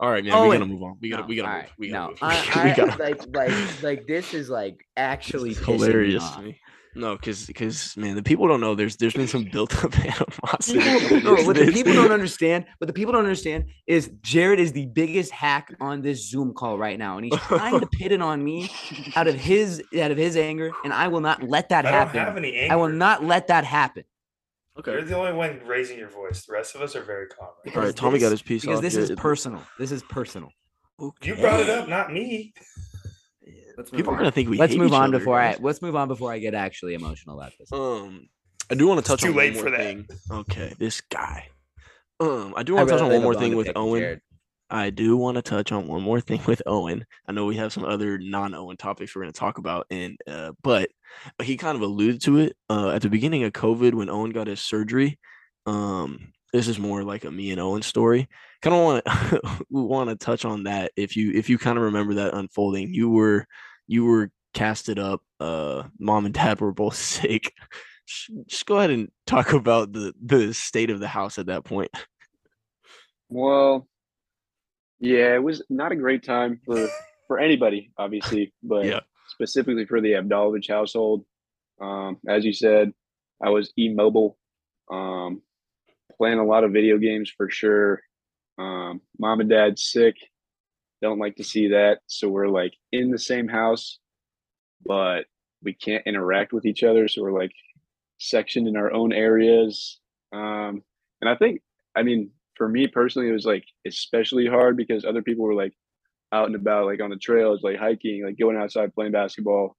[0.00, 0.32] All right, man.
[0.32, 0.48] Owen.
[0.48, 0.96] we oh, gotta move on.
[1.00, 1.70] We gotta, No, we gotta, all move.
[1.78, 2.18] we gotta no, move.
[2.22, 3.02] I, we gotta.
[3.02, 6.36] like like like this is like actually It's pissing me hilarious off.
[6.36, 6.60] to me.
[6.94, 8.74] No, because because man, the people don't know.
[8.74, 10.80] There's there's been some built up animosity.
[10.80, 14.72] People, no, what the people don't understand, what the people don't understand is Jared is
[14.72, 18.20] the biggest hack on this Zoom call right now, and he's trying to pit it
[18.20, 18.70] on me
[19.14, 22.00] out of his out of his anger, and I will not let that I don't
[22.00, 22.20] happen.
[22.20, 22.72] have any anger.
[22.72, 24.02] I will not let that happen.
[24.78, 24.92] Okay.
[24.92, 26.44] You're the only one raising your voice.
[26.46, 27.48] The rest of us are very calm.
[27.66, 28.82] right All right, because Tommy got his piece because off.
[28.82, 29.62] this is personal.
[29.78, 30.50] This is personal.
[31.22, 32.52] You brought it up, not me.
[33.80, 34.58] Let's People are gonna think we.
[34.58, 36.92] Let's hate move each on other, before I let's move on before I get actually
[36.92, 37.72] emotional about this.
[37.72, 38.28] Um,
[38.70, 39.84] I do want to touch too on late one for more that.
[39.84, 40.06] thing.
[40.30, 41.48] Okay, this guy.
[42.20, 44.00] Um, I do want to touch on one more thing with Owen.
[44.02, 44.20] Jared.
[44.68, 47.06] I do want to touch on one more thing with Owen.
[47.26, 50.52] I know we have some other non-Owen topics we're going to talk about, and uh,
[50.62, 50.90] but
[51.42, 54.46] he kind of alluded to it uh, at the beginning of COVID when Owen got
[54.46, 55.18] his surgery.
[55.64, 58.28] Um, this is more like a me and Owen story.
[58.60, 60.92] Kind of want to want to touch on that.
[60.96, 63.46] If you if you kind of remember that unfolding, you were
[63.90, 65.20] you were casted up.
[65.40, 67.52] Uh, mom and dad were both sick.
[68.06, 71.90] Just- go ahead and talk about the the state of the house at that point.
[73.28, 73.88] Well,
[75.00, 76.88] yeah, it was not a great time for
[77.26, 79.00] for anybody, obviously, but Yeah.
[79.28, 81.24] specifically for the Avdalovic household.
[81.80, 82.92] Um, as you said,
[83.42, 84.36] I was immobile,
[84.90, 85.42] um,
[86.18, 88.02] playing a lot of video games for sure.
[88.58, 90.16] Um, mom and dad sick,
[91.02, 93.98] don't like to see that, so we're like in the same house,
[94.84, 95.24] but
[95.62, 97.52] we can't interact with each other, so we're like
[98.18, 99.98] sectioned in our own areas.
[100.32, 100.82] Um,
[101.20, 101.60] and I think,
[101.96, 105.72] I mean, for me personally, it was like especially hard because other people were like
[106.32, 109.76] out and about, like on the trails, like hiking, like going outside, playing basketball,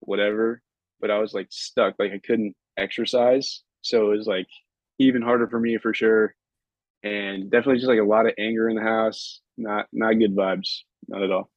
[0.00, 0.60] whatever.
[1.00, 3.62] But I was like stuck, like I couldn't exercise.
[3.82, 4.46] So it was like
[4.98, 6.34] even harder for me for sure.
[7.02, 9.40] And definitely just like a lot of anger in the house.
[9.56, 10.80] Not not good vibes.
[11.08, 11.50] Not at all.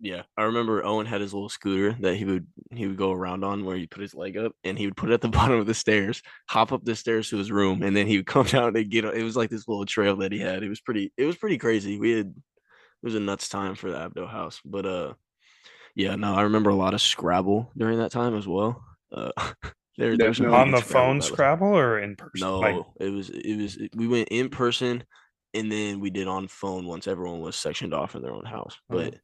[0.00, 3.44] Yeah, I remember Owen had his little scooter that he would he would go around
[3.44, 5.58] on where he put his leg up and he would put it at the bottom
[5.58, 8.46] of the stairs, hop up the stairs to his room, and then he would come
[8.46, 9.04] down and get.
[9.04, 10.62] It was like this little trail that he had.
[10.62, 11.12] It was pretty.
[11.16, 11.98] It was pretty crazy.
[11.98, 15.14] We had it was a nuts time for the Abdo house, but uh,
[15.94, 18.84] yeah, no, I remember a lot of Scrabble during that time as well.
[19.12, 19.30] Uh,
[19.96, 21.32] there, there was some On good the phone battles.
[21.32, 22.46] Scrabble or in person?
[22.46, 25.02] No, Like, it was it was we went in person,
[25.54, 28.76] and then we did on phone once everyone was sectioned off in their own house,
[28.88, 29.16] but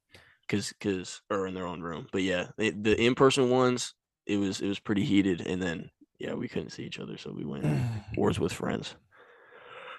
[0.46, 2.06] because because or in their own room.
[2.12, 3.94] But yeah, the, the in person ones
[4.26, 7.32] it was it was pretty heated, and then yeah, we couldn't see each other, so
[7.32, 7.64] we went
[8.16, 8.94] Words with Friends.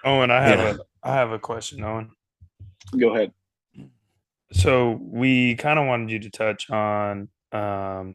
[0.04, 0.72] Owen, I have Yeah.
[0.72, 2.10] a I have a question, Owen.
[2.98, 3.32] Go ahead.
[4.52, 8.14] So we kind of wanted you to touch on, um,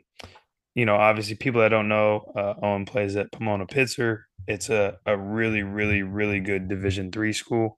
[0.75, 4.23] you know, obviously people that don't know, uh, Owen plays at Pomona Pitzer.
[4.47, 7.77] It's a, a really, really, really good Division three school.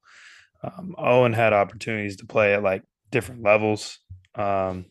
[0.64, 4.00] Um, Owen had opportunities to play at like different levels,
[4.36, 4.86] um,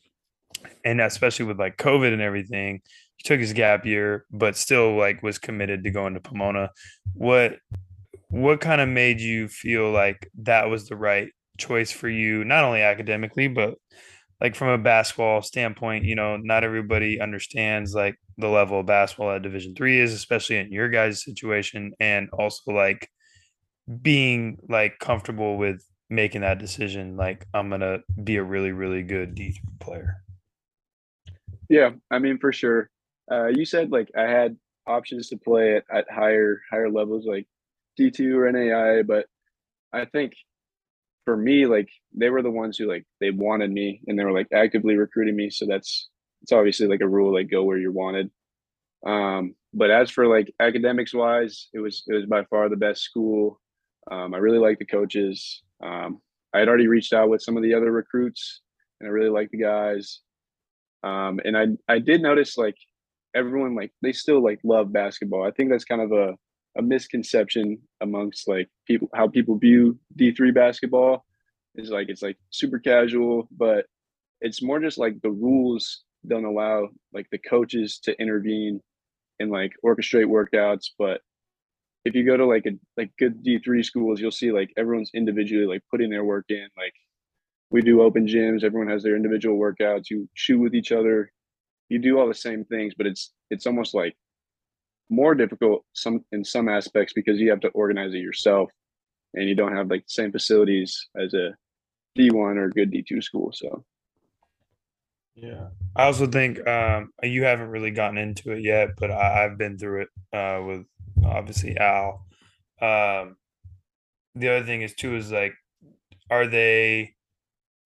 [0.84, 2.82] and especially with like COVID and everything,
[3.16, 6.70] he took his gap year, but still like was committed to going to Pomona.
[7.14, 7.56] What
[8.28, 12.64] what kind of made you feel like that was the right choice for you, not
[12.64, 13.74] only academically, but
[14.42, 19.30] like from a basketball standpoint, you know, not everybody understands like the level of basketball
[19.30, 23.08] at Division three is, especially in your guys' situation, and also like
[24.02, 27.16] being like comfortable with making that decision.
[27.16, 30.16] Like I'm gonna be a really, really good D three player.
[31.68, 32.90] Yeah, I mean for sure.
[33.30, 34.56] Uh, you said like I had
[34.88, 37.46] options to play at, at higher higher levels like
[37.96, 39.26] D two or NAI, but
[39.92, 40.32] I think
[41.24, 44.32] for me like they were the ones who like they wanted me and they were
[44.32, 45.50] like actively recruiting me.
[45.50, 46.08] So that's
[46.42, 48.30] it's obviously like a rule like go where you're wanted.
[49.06, 53.02] Um, but as for like academics wise, it was it was by far the best
[53.02, 53.60] school.
[54.10, 55.62] Um, I really like the coaches.
[55.82, 56.20] Um,
[56.52, 58.60] I had already reached out with some of the other recruits,
[59.00, 60.20] and I really like the guys.
[61.02, 62.76] Um, and I I did notice like
[63.34, 65.46] everyone like they still like love basketball.
[65.46, 66.34] I think that's kind of a
[66.78, 71.24] a misconception amongst like people how people view D3 basketball
[71.74, 73.86] is like it's like super casual, but
[74.40, 78.80] it's more just like the rules don't allow like the coaches to intervene
[79.40, 81.20] and like orchestrate workouts, but
[82.04, 85.66] if you go to like a like good D3 schools, you'll see like everyone's individually
[85.66, 86.66] like putting their work in.
[86.76, 86.94] Like
[87.70, 91.32] we do open gyms, everyone has their individual workouts, you shoot with each other,
[91.88, 94.16] you do all the same things, but it's it's almost like
[95.10, 98.70] more difficult some in some aspects because you have to organize it yourself
[99.34, 101.54] and you don't have like the same facilities as a
[102.18, 103.52] D1 or a good D2 school.
[103.52, 103.84] So
[105.34, 105.68] Yeah.
[105.96, 109.78] I also think um, you haven't really gotten into it yet, but I, I've been
[109.78, 110.86] through it uh, with
[111.24, 112.26] obviously Al.
[112.80, 113.36] Um,
[114.34, 115.54] the other thing is too is like,
[116.30, 117.14] are they?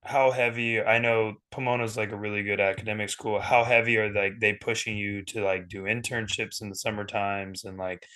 [0.07, 0.81] How heavy?
[0.81, 3.41] I know Pomona's like a really good academic school.
[3.41, 7.65] How heavy are like they pushing you to like do internships in the summer times
[7.65, 8.07] and like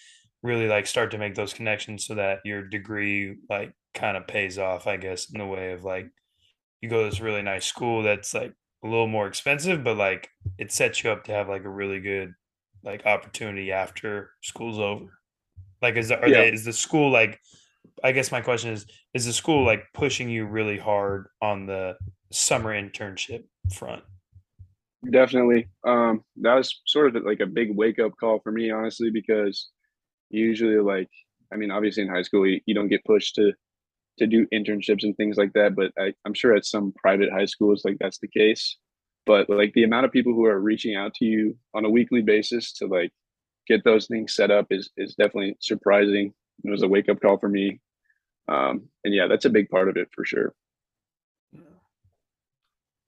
[0.42, 4.58] really like start to make those connections so that your degree like kind of pays
[4.58, 6.06] off, I guess, in the way of like
[6.80, 8.52] you go to this really nice school that's like
[8.84, 12.00] a little more expensive, but like it sets you up to have like a really
[12.00, 12.32] good
[12.84, 15.18] like opportunity after school's over.
[15.82, 16.42] Like is the, are Yeah.
[16.42, 17.40] they is the school like
[18.02, 21.96] I guess my question is: Is the school like pushing you really hard on the
[22.32, 24.02] summer internship front?
[25.10, 25.68] Definitely.
[25.86, 29.70] Um, that was sort of like a big wake up call for me, honestly, because
[30.28, 31.08] usually, like,
[31.52, 33.52] I mean, obviously in high school, you, you don't get pushed to
[34.18, 37.46] to do internships and things like that, but I, I'm sure at some private high
[37.46, 38.76] schools, like that's the case.
[39.24, 42.20] But like the amount of people who are reaching out to you on a weekly
[42.20, 43.12] basis to like
[43.66, 46.34] get those things set up is is definitely surprising.
[46.64, 47.80] It was a wake up call for me.
[48.50, 50.52] Um, and yeah, that's a big part of it for sure.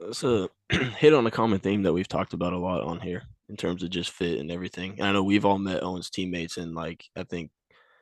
[0.01, 3.23] It's a hit on a common theme that we've talked about a lot on here
[3.49, 4.95] in terms of just fit and everything.
[4.99, 7.51] And I know we've all met Owen's teammates, and like I think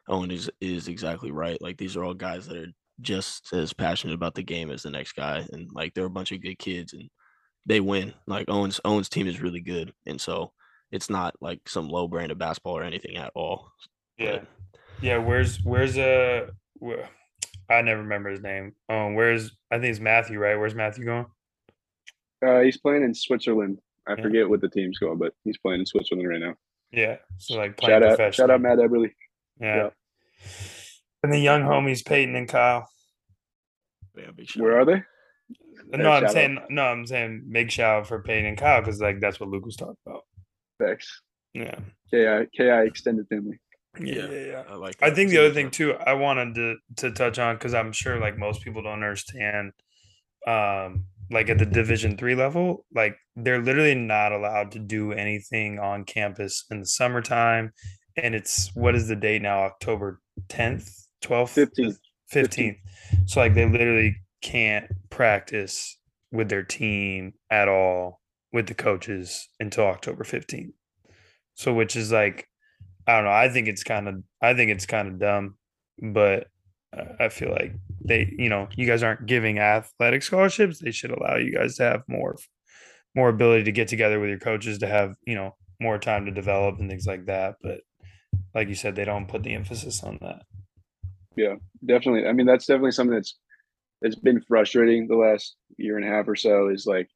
[0.09, 1.61] Owen is is exactly right.
[1.61, 4.91] Like these are all guys that are just as passionate about the game as the
[4.91, 7.09] next guy, and like they're a bunch of good kids, and
[7.67, 8.13] they win.
[8.27, 10.53] Like Owen's Owen's team is really good, and so
[10.93, 13.73] it's not like some low brand of basketball or anything at all.
[14.19, 14.49] Yeah, But
[15.01, 15.19] yeah.
[15.19, 16.49] Where's where's uh?
[16.75, 17.09] Where,
[17.71, 18.75] I never remember his name.
[18.89, 20.57] Um, where's I think it's Matthew, right?
[20.57, 21.27] Where's Matthew going?
[22.45, 23.79] Uh, he's playing in Switzerland.
[24.07, 24.23] I Yeah.
[24.23, 26.55] forget what the team's called, but he's playing in Switzerland right now.
[26.91, 28.49] Yeah, so like playing Shout out, professional.
[28.49, 29.13] shout out, Matt Eberly.
[29.61, 29.77] Yeah.
[29.77, 29.91] yeah.
[31.23, 32.89] And the young homies Peyton and Kyle.
[34.17, 34.89] yeah, big shout Where out.
[34.89, 35.03] are they?
[35.99, 36.31] No, Yeah, I'm shout out.
[36.33, 39.51] saying no, I'm saying big shout out for Peyton and Kyle because like that's what
[39.51, 40.25] Luke was talking about.
[40.81, 41.23] Thanks.
[41.53, 41.79] Yeah.
[42.11, 43.61] KI, KI extended family.
[43.99, 44.63] Yeah, yeah, yeah.
[44.69, 44.97] I like.
[45.03, 48.21] I think the other thing too, I wanted to to touch on because I'm sure
[48.21, 49.73] like most people don't understand,
[50.47, 55.79] um, like at the Division three level, like they're literally not allowed to do anything
[55.81, 57.73] on campus in the summertime,
[58.17, 59.61] and it's what is the date now?
[59.65, 60.89] October tenth,
[61.21, 61.99] twelfth, 15th.
[62.29, 62.79] fifteenth.
[63.27, 65.99] So like they literally can't practice
[66.33, 68.21] with their team at all
[68.53, 70.75] with the coaches until October fifteenth.
[71.55, 72.50] So which is like
[73.11, 73.31] I don't know.
[73.33, 75.57] I think it's kind of I think it's kind of dumb,
[76.01, 76.47] but
[77.19, 80.79] I feel like they, you know, you guys aren't giving athletic scholarships.
[80.79, 82.37] They should allow you guys to have more
[83.15, 86.31] more ability to get together with your coaches to have, you know, more time to
[86.31, 87.81] develop and things like that, but
[88.55, 90.43] like you said they don't put the emphasis on that.
[91.37, 92.27] Yeah, definitely.
[92.27, 93.39] I mean, that's definitely something that's
[94.03, 96.69] that's been frustrating the last year and a half or so.
[96.69, 97.09] Is like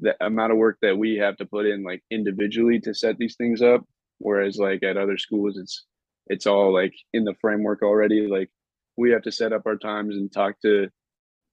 [0.00, 3.36] the amount of work that we have to put in, like individually, to set these
[3.36, 3.84] things up.
[4.18, 5.84] Whereas, like at other schools, it's
[6.26, 8.26] it's all like in the framework already.
[8.26, 8.50] Like
[8.96, 10.88] we have to set up our times and talk to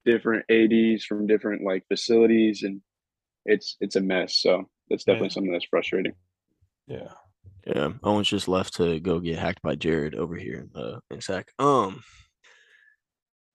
[0.06, 2.82] different ads from different like facilities, and
[3.46, 4.36] it's it's a mess.
[4.38, 5.34] So that's definitely Yeah.
[5.34, 6.14] something that's frustrating.
[6.88, 7.12] Yeah.
[7.68, 11.52] Yeah, Owen's just left to go get hacked by Jared over here uh, in Sac.
[11.58, 12.04] Um.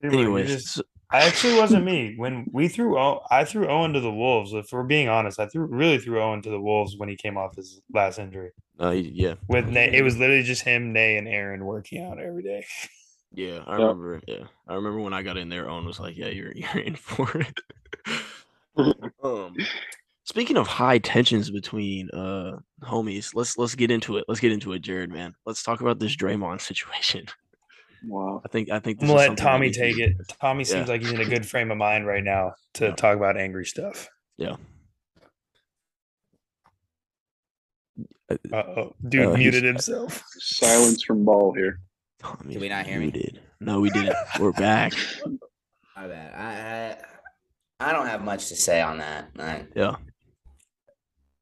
[0.02, 2.98] Anyways, so- I actually wasn't me when we threw.
[2.98, 4.52] O- I threw Owen to the wolves.
[4.52, 7.36] If we're being honest, I threw really threw Owen to the wolves when he came
[7.36, 8.50] off his last injury.
[8.80, 12.42] uh, yeah, With Nay, it was literally just him, Nay, and Aaron working out every
[12.42, 12.64] day.
[13.34, 13.60] yeah.
[13.66, 13.82] I Yeah.
[13.82, 14.20] remember.
[14.26, 15.68] Yeah, I remember when I got in there.
[15.68, 17.60] Owen was like, "Yeah, you're you're in for it."
[19.22, 19.56] um.
[20.24, 24.24] Speaking of high tensions between uh homies, let's let's get into it.
[24.28, 25.10] Let's get into it, Jared.
[25.10, 27.26] Man, let's talk about this Draymond situation.
[28.06, 28.40] Wow.
[28.44, 30.16] I think I think I'm gonna is let Tommy take it.
[30.40, 30.68] Tommy Yeah.
[30.70, 32.94] seems like he's in a good frame of mind right now to Yeah.
[32.94, 34.08] talk about angry stuff.
[34.36, 34.56] Yeah.
[38.30, 40.22] Uh oh, dude Uh, muted himself.
[40.38, 41.80] Silence from ball here.
[42.20, 43.38] Tommy's we not hear me?
[43.60, 44.14] No, we didn't.
[44.38, 44.92] We're back.
[45.96, 46.32] My bad.
[47.80, 49.30] I, I I don't have much to say on that.
[49.38, 49.96] I, Yeah.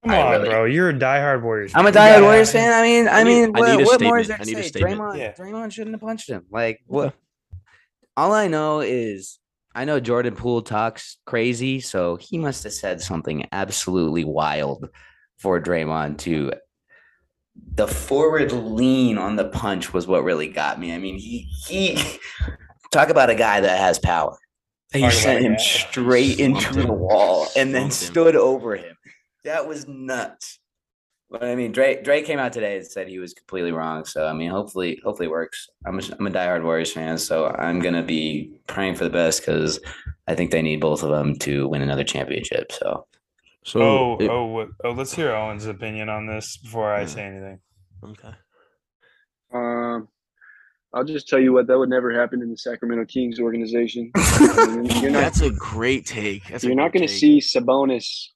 [0.05, 0.65] Come I on, really- bro.
[0.65, 1.73] You're a diehard Warriors.
[1.73, 1.81] Fan.
[1.81, 2.03] I'm a fan.
[2.03, 2.73] You diehard gotta- Warriors fan.
[2.73, 4.39] I mean, I, I need- mean, I what, need a what more is there statement.
[4.39, 4.69] to I need a say?
[4.69, 5.01] statement.
[5.01, 5.33] Draymond, Yeah.
[5.33, 6.45] Draymond shouldn't have punched him.
[6.51, 7.15] Like what?
[8.17, 9.39] All I know is
[9.75, 14.89] I know Jordan Poole talks crazy, so he must have said something absolutely wild
[15.39, 16.53] for Draymond to.
[17.75, 20.93] The forward lean on the punch was what really got me.
[20.95, 21.99] I mean, he he
[22.93, 24.37] talk about a guy that has power.
[24.93, 28.97] He Talk sent him straight into the wall and then stood over him.
[29.45, 30.59] That was nuts.
[31.31, 34.05] But I mean, Drake Drake came out today and said he was completely wrong.
[34.05, 35.69] So I mean, hopefully, hopefully it works.
[35.87, 39.41] I'm a, I'm a diehard Warriors fan, so I'm gonna be praying for the best
[39.43, 39.79] because
[40.27, 42.73] I think they need both of them to win another championship.
[42.73, 43.07] So
[43.63, 44.93] So Oh, it- oh, what, oh!
[44.93, 47.07] Let's hear Owen's opinion on this before I Yeah.
[47.07, 47.61] say anything.
[48.05, 48.35] okay.
[49.53, 50.09] Um,
[50.95, 54.11] I'll just tell you what that would never happen in the Sacramento Kings organization.
[54.17, 56.47] I mean, you're not That's a great take.
[56.49, 58.29] That's you're not going to see Sabonis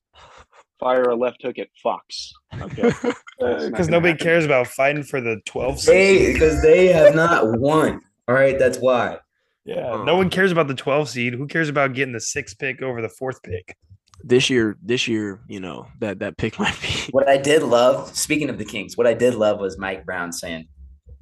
[0.82, 2.32] fire a left hook at Fox.
[2.60, 2.82] Okay,
[3.38, 4.24] Because gonna nobody happen.
[4.24, 6.32] cares about fighting for the 12 seed.
[6.34, 8.00] because they have not won.
[8.28, 9.18] All right, that's why.
[9.64, 11.34] Yeah, no one cares about the 12 seed.
[11.34, 13.76] Who cares about getting the sixth pick over the fourth pick?
[14.24, 16.88] this year, this year, you know that that pick might be.
[17.10, 20.32] What I did love, speaking of the Kings, what I did love was Mike Brown
[20.32, 20.66] saying,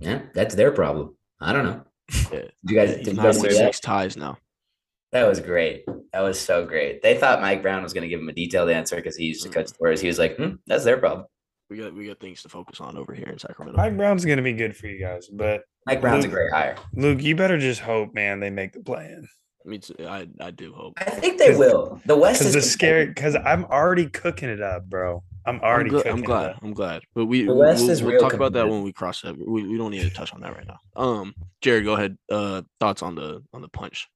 [0.00, 1.16] "Yeah, that's their problem.
[1.40, 1.82] I don't know."
[2.32, 2.42] Yeah.
[2.66, 3.66] You guys, Yeah, did you guys with see that?
[3.74, 4.36] six ties now.
[5.12, 5.84] That was great.
[6.12, 7.02] That was so great.
[7.02, 9.42] They thought Mike Brown was going to give him a detailed answer because he used
[9.42, 10.00] to coach the Warriors.
[10.00, 11.26] He was like, hmm, "That's their problem."
[11.68, 13.76] We got we got things to focus on over here in Sacramento.
[13.76, 16.76] Mike Brown's gonna be good for you guys, but Mike Brown's a great hire.
[16.94, 19.28] Luke, you better just hope, man, they make the plan.
[19.64, 19.94] Me too.
[20.06, 20.94] I I do hope.
[20.98, 22.00] I think they will.
[22.06, 25.22] The West Because is the scary, because I'm already cooking it up, bro.
[25.46, 26.56] I'm I'm, already gl- I'm glad.
[26.62, 27.02] I'm glad.
[27.14, 29.20] But we The we'll, West we'll- is we'll real talk about that when we cross
[29.22, 29.36] that.
[29.36, 30.78] We, we don't need to touch on that right now.
[30.96, 32.16] Um, Jared, go ahead.
[32.30, 34.08] Uh, thoughts on the on the punch.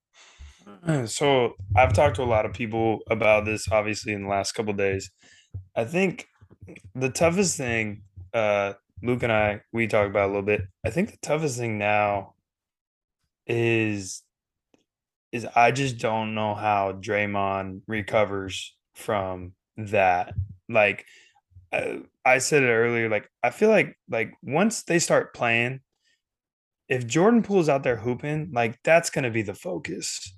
[1.07, 4.73] So I've talked to a lot of people about this, obviously, in the last couple
[4.73, 5.11] days.
[5.77, 6.27] I think
[6.95, 10.63] the toughest thing, uh, Luke and I, we talked about a little bit.
[10.85, 12.35] I think the toughest thing now
[13.47, 14.23] is
[15.33, 20.33] is I just don't know how Draymond recovers from that.
[20.69, 21.05] Like
[21.73, 25.81] uh, I said it earlier, like I feel like like once they start playing,
[26.89, 30.35] if Jordan Poole's out there hooping, like that's gonna be the focus.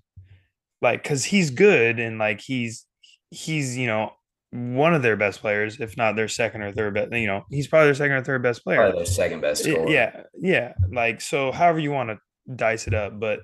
[0.82, 2.84] Like, cause he's good and like he's
[3.30, 4.12] he's you know
[4.50, 7.12] one of their best players, if not their second or third best.
[7.12, 8.78] You know, he's probably their second or third best player.
[8.78, 9.88] Probably their second best scorer.
[9.88, 10.72] Yeah, yeah.
[10.90, 12.18] Like so, however you want to
[12.54, 13.40] dice it up, but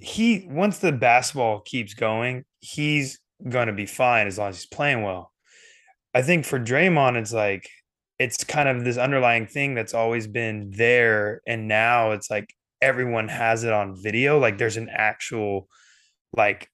[0.00, 5.02] he once the basketball keeps going, he's gonna be fine as long as he's playing
[5.02, 5.32] well.
[6.14, 7.68] I think for Draymond, it's like
[8.18, 13.28] it's kind of this underlying thing that's always been there, and now it's like everyone
[13.28, 14.38] has it on video.
[14.38, 15.68] Like there's an actual,
[16.36, 16.68] like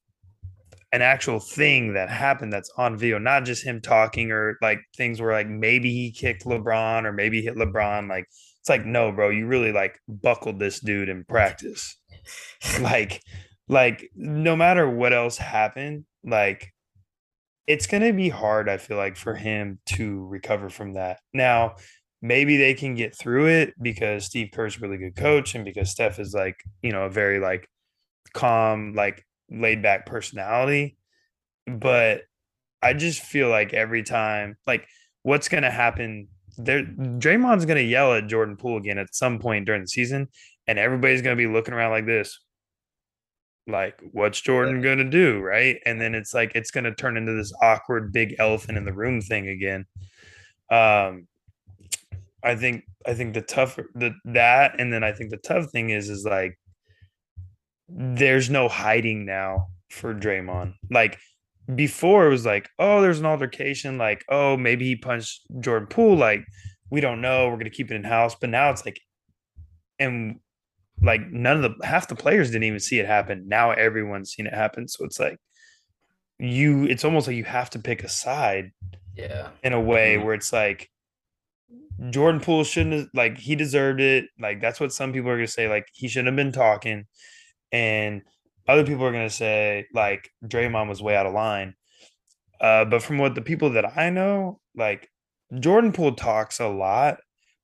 [0.92, 5.20] an actual thing that happened that's on video, not just him talking or like things
[5.20, 8.08] where like maybe he kicked LeBron or maybe he hit LeBron.
[8.08, 8.26] Like
[8.60, 11.96] it's like, no, bro, you really like buckled this dude in practice.
[12.80, 13.22] like,
[13.68, 16.72] like no matter what else happened, like
[17.68, 21.20] it's gonna be hard, I feel like, for him to recover from that.
[21.32, 21.76] Now,
[22.20, 25.90] maybe they can get through it because Steve Kerr's a really good coach and because
[25.90, 27.68] Steph is like, you know, a very like
[28.34, 30.96] calm, like laid back personality.
[31.66, 32.22] But
[32.82, 34.86] I just feel like every time, like,
[35.22, 36.28] what's gonna happen?
[36.56, 40.28] There, Draymond's gonna yell at Jordan Poole again at some point during the season,
[40.66, 42.38] and everybody's gonna be looking around like this.
[43.66, 45.78] Like, what's Jordan gonna do, right?
[45.86, 49.20] And then it's like it's gonna turn into this awkward big elephant in the room
[49.20, 49.84] thing again.
[50.70, 51.28] Um,
[52.42, 55.90] I think I think the tough the that and then I think the tough thing
[55.90, 56.58] is is like
[57.92, 60.74] there's no hiding now for Draymond.
[60.90, 61.18] Like
[61.74, 66.16] before it was like, oh, there's an altercation, like, oh, maybe he punched Jordan Poole,
[66.16, 66.44] like
[66.90, 68.34] we don't know, we're gonna keep it in house.
[68.40, 69.00] But now it's like
[69.98, 70.40] and
[71.02, 73.44] like none of the half the players didn't even see it happen.
[73.48, 74.88] Now everyone's seen it happen.
[74.88, 75.38] So it's like
[76.38, 78.70] you it's almost like you have to pick a side
[79.14, 79.48] Yeah.
[79.62, 80.24] in a way Mhm.
[80.24, 80.88] where it's like
[82.10, 84.26] Jordan Poole shouldn't have like he deserved it.
[84.38, 87.06] Like that's what some people are gonna say, like he shouldn't have been talking.
[87.72, 88.22] And
[88.68, 91.74] other people are gonna say like Draymond was way out of line.
[92.60, 95.08] Uh, but from what the people that I know, like
[95.58, 97.18] Jordan Poole talks a lot,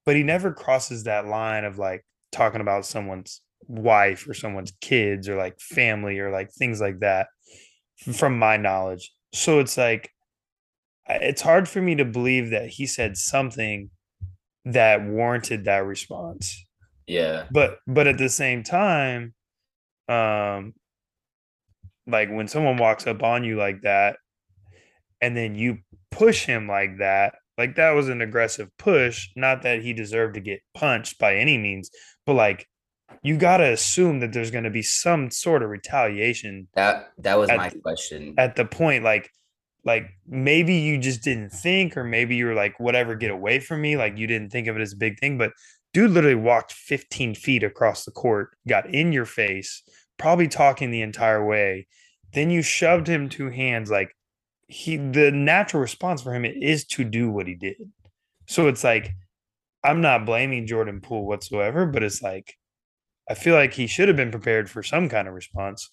[0.04, 5.28] but he never crosses that line of like talking about someone's wife or someone's kids
[5.28, 7.28] or like family or like things like that
[8.14, 9.12] from my knowledge.
[9.32, 10.10] So it's like
[11.08, 13.90] it's hard for me to believe that he said something
[14.64, 16.64] that warranted that response
[17.06, 17.46] Yeah.
[17.52, 19.34] but but at the same time
[20.08, 20.72] um
[22.06, 24.16] like when someone walks up on you like that
[25.20, 25.78] and then you
[26.10, 30.40] push him like that like that was an aggressive push not that he deserved to
[30.40, 31.90] get punched by any means
[32.24, 32.66] but like
[33.22, 37.38] you got to assume that there's going to be some sort of retaliation That that
[37.38, 38.34] was At my question.
[38.38, 39.30] at the point like
[39.84, 43.80] like maybe you just didn't think or maybe you were like whatever get away from
[43.80, 45.52] me like you didn't think of it as a big thing but
[45.96, 49.82] dude literally walked 15 feet across the court got in your face
[50.18, 51.86] probably talking the entire way
[52.34, 54.14] then you shoved him two hands like
[54.68, 57.76] he the natural response for him is to do what he did
[58.46, 59.14] so it's like
[59.84, 62.58] i'm not blaming jordan poole whatsoever but it's like
[63.30, 65.90] i feel like he should have been prepared for some kind of response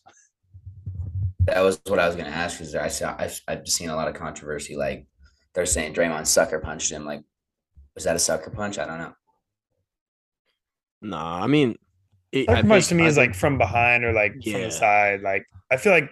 [1.45, 2.59] That was what I was gonna ask.
[2.59, 4.75] Is I saw I've, I've seen a lot of controversy.
[4.77, 5.07] Like
[5.53, 7.03] they're saying Draymond sucker punched him.
[7.05, 7.21] Like,
[7.95, 8.77] was that a sucker punch?
[8.79, 9.13] I don't know.
[11.03, 11.77] Nah, I mean,
[12.31, 14.71] it, Sucker I punch to me I is like from behind or like from the
[14.71, 15.21] side.
[15.21, 16.09] Like I feel like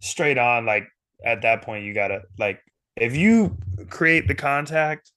[0.00, 0.84] straight on, like
[1.24, 2.60] at that point you gotta like
[2.96, 3.56] if you
[3.90, 5.12] create the contact,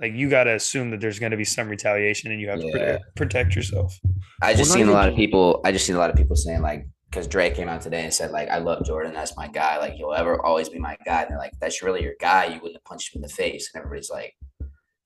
[0.00, 2.72] like you gotta assume that there's gonna be some retaliation and you have to Yeah.
[2.72, 3.98] protect, protect yourself.
[4.42, 5.60] I just not seen a lot of people.
[5.64, 8.12] I just seen a lot of people saying like, because Drake came out today and
[8.12, 9.14] said like, I love Jordan.
[9.14, 9.78] That's my guy.
[9.78, 11.22] Like he'll ever always be my guy.
[11.22, 12.46] And they're like, that's really your guy.
[12.46, 13.70] You wouldn't have punched him in the face.
[13.72, 14.34] And everybody's like,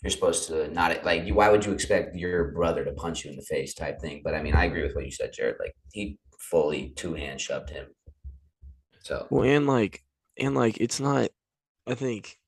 [0.03, 1.35] you're supposed to not like you.
[1.35, 4.21] Why would you expect your brother to punch you in the face type thing?
[4.25, 5.57] But I mean, I agree with what you said, Jared.
[5.61, 7.87] Like he fully two hand shoved him.
[9.03, 10.03] So Well, and like,
[10.39, 11.31] and like, it's not.
[11.87, 12.39] I think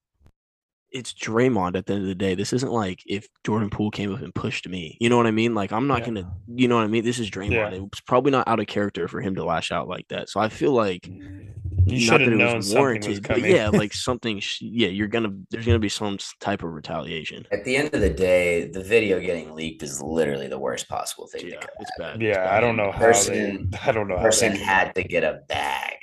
[0.94, 2.34] it's Draymond at the end of the day.
[2.34, 4.96] This isn't like if Jordan Poole came up and pushed me.
[5.00, 5.54] You know what I mean?
[5.54, 6.06] Like, I'm not Yeah.
[6.06, 6.32] gonna.
[6.54, 7.04] You know what I mean?
[7.04, 7.50] This is Draymond.
[7.52, 7.70] Yeah.
[7.72, 10.30] It was probably not out of character for him to lash out like that.
[10.30, 13.92] So I feel like You not that it was something was warranted, but yeah, like
[14.08, 14.40] something.
[14.60, 15.34] Yeah, you're gonna.
[15.50, 17.44] There's gonna be some type of retaliation.
[17.52, 21.26] at the end of the day, the video getting leaked is literally the worst possible
[21.26, 21.48] thing.
[21.48, 22.14] Yeah, to it's bad.
[22.14, 22.54] It's yeah, bad.
[22.56, 23.78] I don't know how Person- they.
[23.84, 25.96] I don't know The how person had to get a bag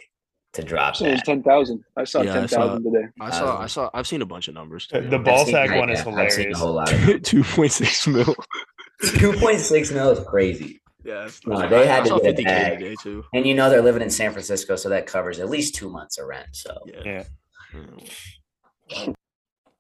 [0.54, 1.26] to drop So it that.
[1.26, 1.84] ten thousand.
[1.96, 3.06] I saw Yeah, I ten saw today.
[3.20, 3.62] I saw.
[3.62, 3.90] I saw.
[3.94, 4.88] I've seen a bunch of numbers.
[4.94, 6.60] Uh, the ball sack I- one is yeah, I've seen a hilarious.
[6.60, 7.24] whole lot.
[7.24, 8.36] Two point six mil.
[9.18, 10.82] Two point six mil is crazy.
[11.04, 12.78] Yeah, No, they had I to saw get a bag.
[12.80, 13.24] today too.
[13.34, 16.20] And you know they're living in San Francisco, so that covers at least two months
[16.20, 16.48] of rent.
[16.52, 17.02] So Yeah.
[17.06, 17.24] Yeah.
[17.74, 19.16] Mm.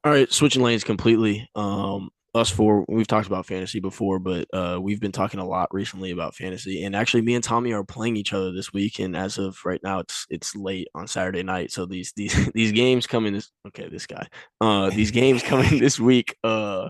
[0.03, 1.47] All right, switching lanes completely.
[1.55, 5.73] Um, us four, we've talked about fantasy before, but uh, we've been talking a lot
[5.73, 6.83] recently about fantasy.
[6.83, 8.99] And actually, me and Tommy are playing each other this week.
[8.99, 11.71] And as of right now, it's it's late on Saturday night.
[11.71, 14.27] So these these these games coming this okay, this guy.
[14.61, 16.35] Uh, these games coming this week.
[16.43, 16.89] Uh,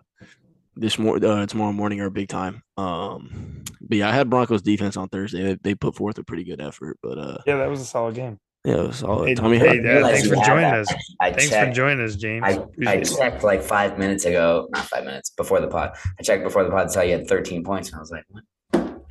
[0.75, 2.63] this more uh, tomorrow morning are big time.
[2.77, 5.43] Um, but yeah, I had Broncos defense on Thursday.
[5.43, 8.15] They, they put forth a pretty good effort, but uh, Yeah, that was a solid
[8.15, 8.39] game.
[8.63, 9.27] Yeah, it was solid.
[9.29, 10.79] Hey, Tommy, hey, how- uh, thanks for joining that.
[10.81, 10.93] us.
[11.19, 12.43] I Thanks for joining us, James.
[12.45, 15.93] I, I checked like five minutes ago, not five minutes before the pod.
[16.19, 18.23] I checked before the pod to tell you had 13 points, and I was like,
[18.29, 18.43] what?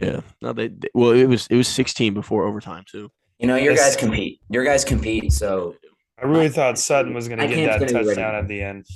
[0.00, 3.10] yeah, no, they, they well, it was it was 16 before overtime too.
[3.38, 3.94] you know, your Yes.
[3.94, 4.40] guys compete.
[4.50, 5.32] Your guys compete.
[5.32, 5.74] So
[6.22, 8.06] I really thought Sutton was going to get that get it ready.
[8.08, 8.86] touchdown at the end.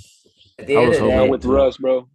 [0.58, 2.08] at the I end was of the hoping- day, Yeah, with Russ, bro.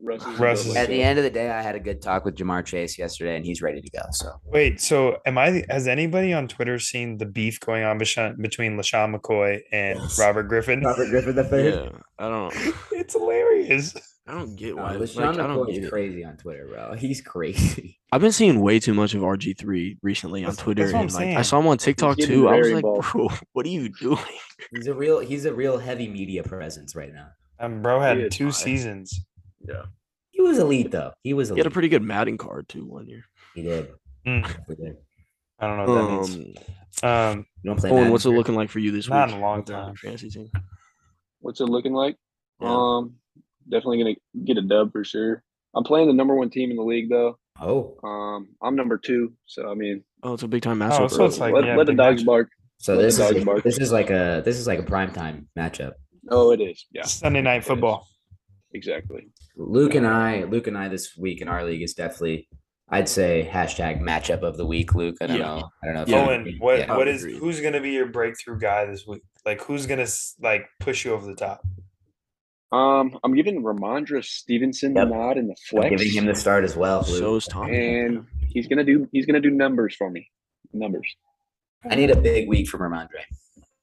[0.00, 2.24] Russ is, Russ is- at the end of the day, I had a good talk
[2.24, 4.02] with Ja'Marr Chase yesterday, and he's ready to go.
[4.12, 5.64] So Wait, so am I?
[5.68, 10.18] Has anybody on Twitter seen the beef going on between LeSean McCoy and Yes.
[10.18, 10.82] Robert Griffin?
[10.82, 12.54] Robert Griffin the Yeah, I don't
[12.92, 13.94] it's hilarious.
[14.26, 14.94] I don't get No, why.
[14.94, 15.90] LeSean like, McCoy get is it.
[15.90, 16.94] crazy on Twitter, bro.
[16.94, 17.98] He's crazy.
[18.12, 21.12] I've been seeing way too much of RG3 recently on That's- Twitter, that's I'm and
[21.12, 22.48] like I saw him on TikTok too.
[22.48, 23.10] I was like, involved.
[23.12, 24.18] bro, what are you doing?
[24.70, 25.18] He's a real.
[25.18, 27.28] He's a real heavy media presence right now.
[27.58, 28.52] Um, bro had is two fire.
[28.52, 29.24] seasons.
[29.60, 29.84] Yeah,
[30.30, 31.12] He was elite though.
[31.22, 33.24] He was he had a pretty good Madden card too one year.
[33.54, 33.90] he did.
[34.26, 34.46] Mm.
[34.68, 34.96] He did.
[35.58, 36.56] I don't know what that means.
[37.02, 37.90] Um, Um, You don't play.
[37.90, 39.36] Owen, what's it looking like for you this Not week?
[39.36, 39.94] in a long time.
[39.96, 40.50] fantasy team.
[41.40, 42.16] What's it looking like?
[42.60, 42.68] Yeah.
[42.74, 43.14] Um,
[43.68, 45.42] definitely gonna get a dub for sure.
[45.74, 47.38] I'm playing the number one team in the league though.
[47.60, 51.10] Oh, Um, I'm number two, so I mean, Oh, it's a big time Oh, matchup.
[51.10, 52.26] so it's like- let, yeah, let the dogs match.
[52.26, 52.48] bark.
[52.78, 53.62] so Let the this is dogs like, bark.
[53.64, 55.92] this is like a this is like a prime time matchup.
[56.30, 56.86] Oh, it is.
[56.92, 58.06] Yeah, Sunday night football.
[58.72, 59.28] exactly.
[59.58, 62.48] Luke and I, Luke and I, this week in our league is definitely,
[62.88, 64.94] I'd say hashtag matchup of the week.
[64.94, 65.42] Luke, I don't Yeah.
[65.46, 66.02] know, I don't know.
[66.02, 66.26] If Yeah.
[66.26, 66.84] Owen, what Yeah.
[66.84, 67.38] I what would is agree.
[67.38, 69.22] who's gonna be your breakthrough guy this week?
[69.44, 70.06] Like who's gonna
[70.40, 71.60] like push you over the top?
[72.70, 75.08] Um, I'm giving Rhamondre Stevenson Yep.
[75.08, 76.98] the nod in the I'm flex, giving him the start as well.
[77.08, 77.18] Luke.
[77.18, 77.76] So is Tommy.
[77.76, 80.30] and he's gonna do he's gonna do numbers for me.
[80.72, 81.16] Numbers.
[81.88, 83.24] I need a big week from Rhamondre.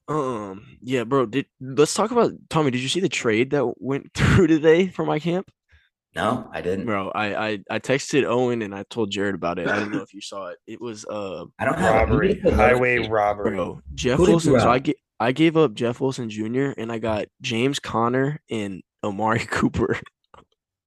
[0.08, 1.26] Um, yeah, bro.
[1.26, 2.70] Did let's talk about Tommy.
[2.70, 5.50] Did you see the trade that went through today for my camp?
[6.16, 6.86] No, I didn't.
[6.86, 9.68] Bro, I I, I texted Owen and I told Jared about it.
[9.68, 10.56] I don't know if you saw it.
[10.66, 13.50] It was uh I don't have Robbery, need to put highway robbery.
[13.50, 14.58] bro Jeff Who Wilson.
[14.58, 16.72] So I get I gave up Jeff Wilson Jr.
[16.78, 20.00] and I got James Conner and Amari Cooper.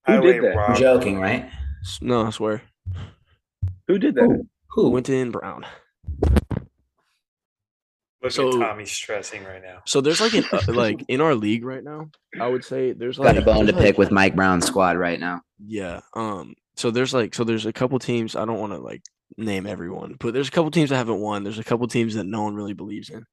[0.08, 0.56] Who did that?
[0.56, 1.48] You're joking, right?
[2.02, 2.64] No, I swear.
[3.88, 4.24] Who did that?
[4.24, 4.48] Who?
[4.72, 4.90] Who?
[4.90, 5.64] Winton Brown.
[8.22, 9.80] Look So- at Tommy stressing right now.
[9.86, 12.09] So there's like an uh, like in our league right now.
[12.39, 14.65] I would say there's Got like a bone to there's, like- pick with Mike Brown's
[14.65, 15.41] squad right now.
[15.65, 16.01] Yeah.
[16.13, 16.55] Um.
[16.76, 18.36] So there's like so there's a couple teams.
[18.36, 19.01] I don't want to like
[19.38, 21.43] name everyone, but there's a couple teams that haven't won.
[21.43, 23.26] There's a couple teams that no one really believes in.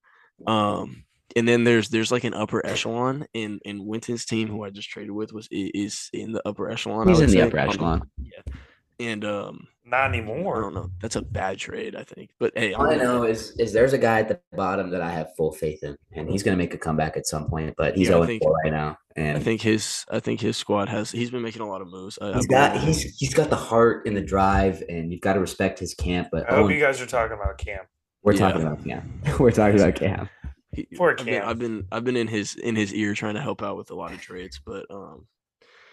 [0.46, 1.04] Um.
[1.34, 4.88] And then there's there's like an upper echelon in in Winton's team who I just
[4.88, 7.06] traded with was is in the upper echelon.
[7.08, 7.46] I He's would in the say.
[7.46, 8.10] upper Um, echelon.
[8.22, 8.52] Yeah.
[9.00, 10.56] And um, Not anymore.
[10.58, 10.90] I don't know.
[11.00, 12.30] That's a bad trade, I think.
[12.40, 15.00] But hey, I'm All I know is is there's a guy at the bottom that
[15.00, 17.74] I have full faith in, and he's gonna make a comeback at some point.
[17.78, 20.40] But he's Yeah, I 0 think- 4 right now, and I think his I think
[20.40, 22.18] his squad has he's been making a lot of moves.
[22.20, 25.78] I, I He's got—he's—he's got the heart and the drive, and you've got to respect
[25.78, 26.28] his camp.
[26.32, 27.86] But I hope Owen, you guys are talking about camp.
[28.24, 28.38] we're Yeah.
[28.40, 29.20] talking about Cam.
[29.38, 30.28] we're talking about Cam.
[30.72, 33.40] he- Poor I've been, I've been I've been in his in his ear trying to
[33.40, 35.28] help out with a lot of trades, but um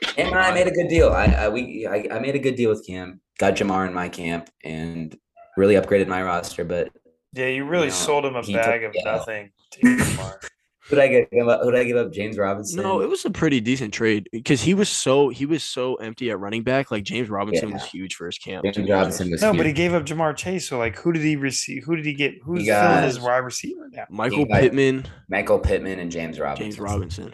[0.03, 1.09] Cam and I made a good deal.
[1.09, 3.19] I, I we I, I made a good deal with Cam.
[3.39, 5.15] Got Ja'Marr in my camp and
[5.57, 6.63] really upgraded my roster.
[6.63, 6.89] But
[7.33, 9.51] Yeah, you really No, sold him a he took bag of the nothing.
[9.71, 10.39] to get Lamar.
[10.87, 11.27] who did I get?
[11.31, 12.11] Who did I give up?
[12.11, 12.83] James Robinson.
[12.83, 16.29] no, it was a pretty decent trade because he was so he was so empty
[16.29, 16.91] at running back.
[16.91, 18.65] Like James Robinson was huge for his camp.
[18.71, 19.57] James Robinson was no, huge.
[19.57, 20.67] but he gave up Ja'Marr Chase.
[20.69, 21.83] So like, who did he receive?
[21.85, 22.33] Who did he get?
[22.43, 24.05] Who's got- filling his wide receiver now?
[24.09, 26.65] Michael Pittman, Michael Pittman and James Robinson.
[26.65, 27.33] James Robinson.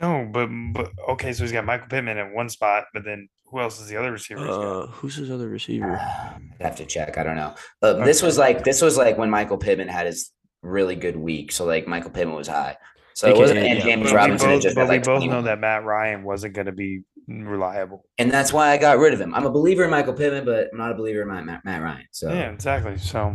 [0.00, 3.60] No, but but okay, so he's got Michael Pittman in one spot, but then who
[3.60, 4.46] else is the other receiver?
[4.48, 5.96] Uh, who's his other receiver?
[5.98, 7.18] I'd have to check.
[7.18, 7.54] I don't know.
[7.80, 10.30] But this was like this was like when Michael Pittman had his
[10.62, 11.50] really good week.
[11.52, 12.76] So like Michael Pittman was high.
[13.14, 14.48] So it wasn't and yeah, James But we Robinson.
[14.50, 15.36] had both, just but had, we like, both 21.
[15.36, 18.04] know that Matt Ryan wasn't going to be reliable.
[18.18, 19.34] and that's why I got rid of him.
[19.34, 21.82] I'm a believer in Michael Pittman, but I'm not a believer in Matt, Matt, Matt
[21.82, 22.06] Ryan.
[22.12, 22.96] So Yeah, exactly.
[22.98, 23.34] So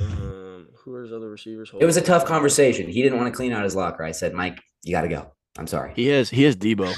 [0.00, 1.70] Um, who are his other receivers?
[1.78, 2.88] it was a tough conversation.
[2.88, 4.02] He didn't want to clean out his locker.
[4.02, 5.32] I said, Mike, you got to go.
[5.58, 5.92] I'm sorry.
[5.96, 6.94] He has he has Deebo.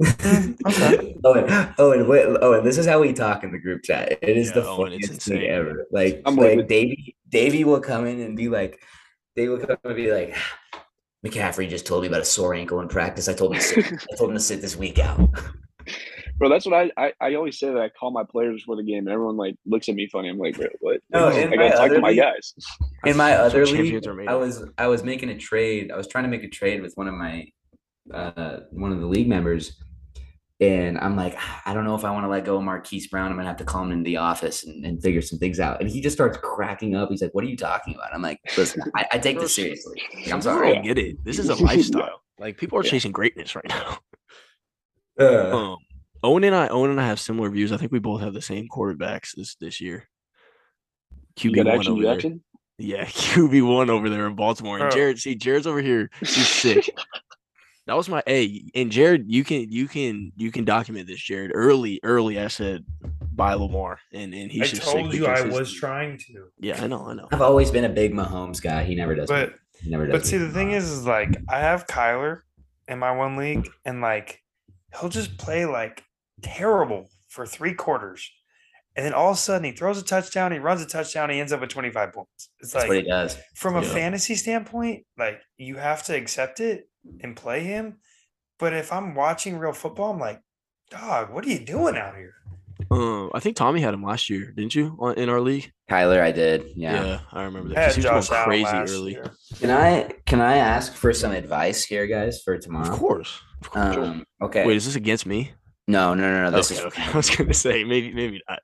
[0.00, 1.16] Mm, okay.
[1.24, 4.18] Owen, Owen, wait, Owen, this is how we talk in the group chat.
[4.22, 5.86] It is Yeah, the Owen, funniest thing ever.
[5.90, 6.68] Like, I'm like it.
[6.68, 8.82] Davey, Davey will come in and be like,
[9.36, 10.34] they will come and be like,
[11.26, 13.28] McCaffrey just told me about a sore ankle in practice.
[13.28, 15.20] I told him to sit, I told him to sit this week out.
[16.38, 18.82] Bro, that's what I, I I always say that I call my players before the
[18.82, 20.28] game, and everyone like looks at me funny.
[20.28, 21.00] I'm like, bro, what?
[21.10, 22.54] No, Like, in I my gotta talk other to my league- guys.
[23.04, 25.92] In my other champions league, I was I was making a trade.
[25.92, 27.46] I was trying to make a trade with one of my
[28.12, 29.76] uh one of the league members.
[30.60, 31.36] And I'm like,
[31.66, 33.30] I don't know if I want to let go of Marquise Brown.
[33.32, 35.80] I'm gonna have to call him into the office and, and figure some things out.
[35.80, 37.08] And he just starts cracking up.
[37.10, 38.14] He's like, What are you talking about?
[38.14, 40.00] I'm like, listen, I, I take this seriously.
[40.14, 40.74] Like, I'm I sorry.
[40.74, 41.24] don't get it.
[41.24, 42.22] This is a lifestyle.
[42.38, 43.98] Like people are chasing greatness right now.
[45.18, 45.76] Uh, Um,
[46.22, 47.72] Owen and I, Owen and I have similar views.
[47.72, 50.08] I think we both have the same quarterbacks this this year.
[51.36, 52.32] QB one over there.
[52.78, 54.78] Yeah, QB one over there in Baltimore.
[54.78, 56.10] And Jared, see, Jared's over here.
[56.20, 56.88] He's sick.
[57.86, 58.64] That was my A.
[58.74, 61.50] And Jared, you can you can you can document this, Jared.
[61.54, 62.84] Early, early, I said
[63.34, 66.48] by Lamar, and and he's I just told you I was trying to.
[66.58, 67.28] Yeah, I know, I know.
[67.32, 68.84] I've always been a big Mahomes guy.
[68.84, 69.28] He never does.
[69.28, 70.12] me- But he never does.
[70.12, 70.54] but see the wrong.
[70.54, 72.40] thing is is like I have Kyler
[72.88, 74.40] in my one league and like
[75.00, 76.04] he'll just play like
[76.42, 78.30] terrible for three quarters.
[78.94, 81.40] And then all of a sudden he throws a touchdown, he runs a touchdown, he
[81.40, 82.50] ends up with 25 points.
[82.60, 83.38] It's that's like what he does.
[83.54, 86.88] from a fantasy standpoint, like you have to accept it
[87.20, 87.98] and play him.
[88.58, 90.40] But if I'm watching real football, I'm like,
[90.90, 92.34] dog, what are you doing out here?
[92.90, 94.96] Um, I think Tommy had him last year, didn't you?
[95.00, 95.72] On, in our league.
[95.90, 96.66] Kyler, I did.
[96.76, 97.20] Yeah, Yeah.
[97.32, 97.78] I remember that.
[97.78, 99.12] I 'cause had He was Josh going crazy last early.
[99.12, 99.32] year.
[99.60, 102.92] Can I can I ask for some advice here, guys, for tomorrow?
[102.92, 103.40] Of course.
[103.62, 103.96] Of course.
[103.96, 104.66] Um, okay.
[104.66, 105.52] Wait, is this against me?
[105.88, 106.56] no, no, no, no.
[106.56, 107.02] This okay, is okay.
[107.12, 108.60] I was gonna say maybe, maybe not.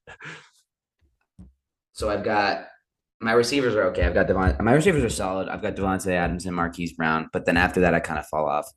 [1.93, 2.66] so I've got
[3.21, 4.05] my receivers are okay.
[4.05, 4.57] I've got Devon.
[4.61, 5.49] My receivers are solid.
[5.49, 8.49] I've got Davante Adams and Marquise Brown, but then after that, I kind of fall
[8.49, 8.71] off.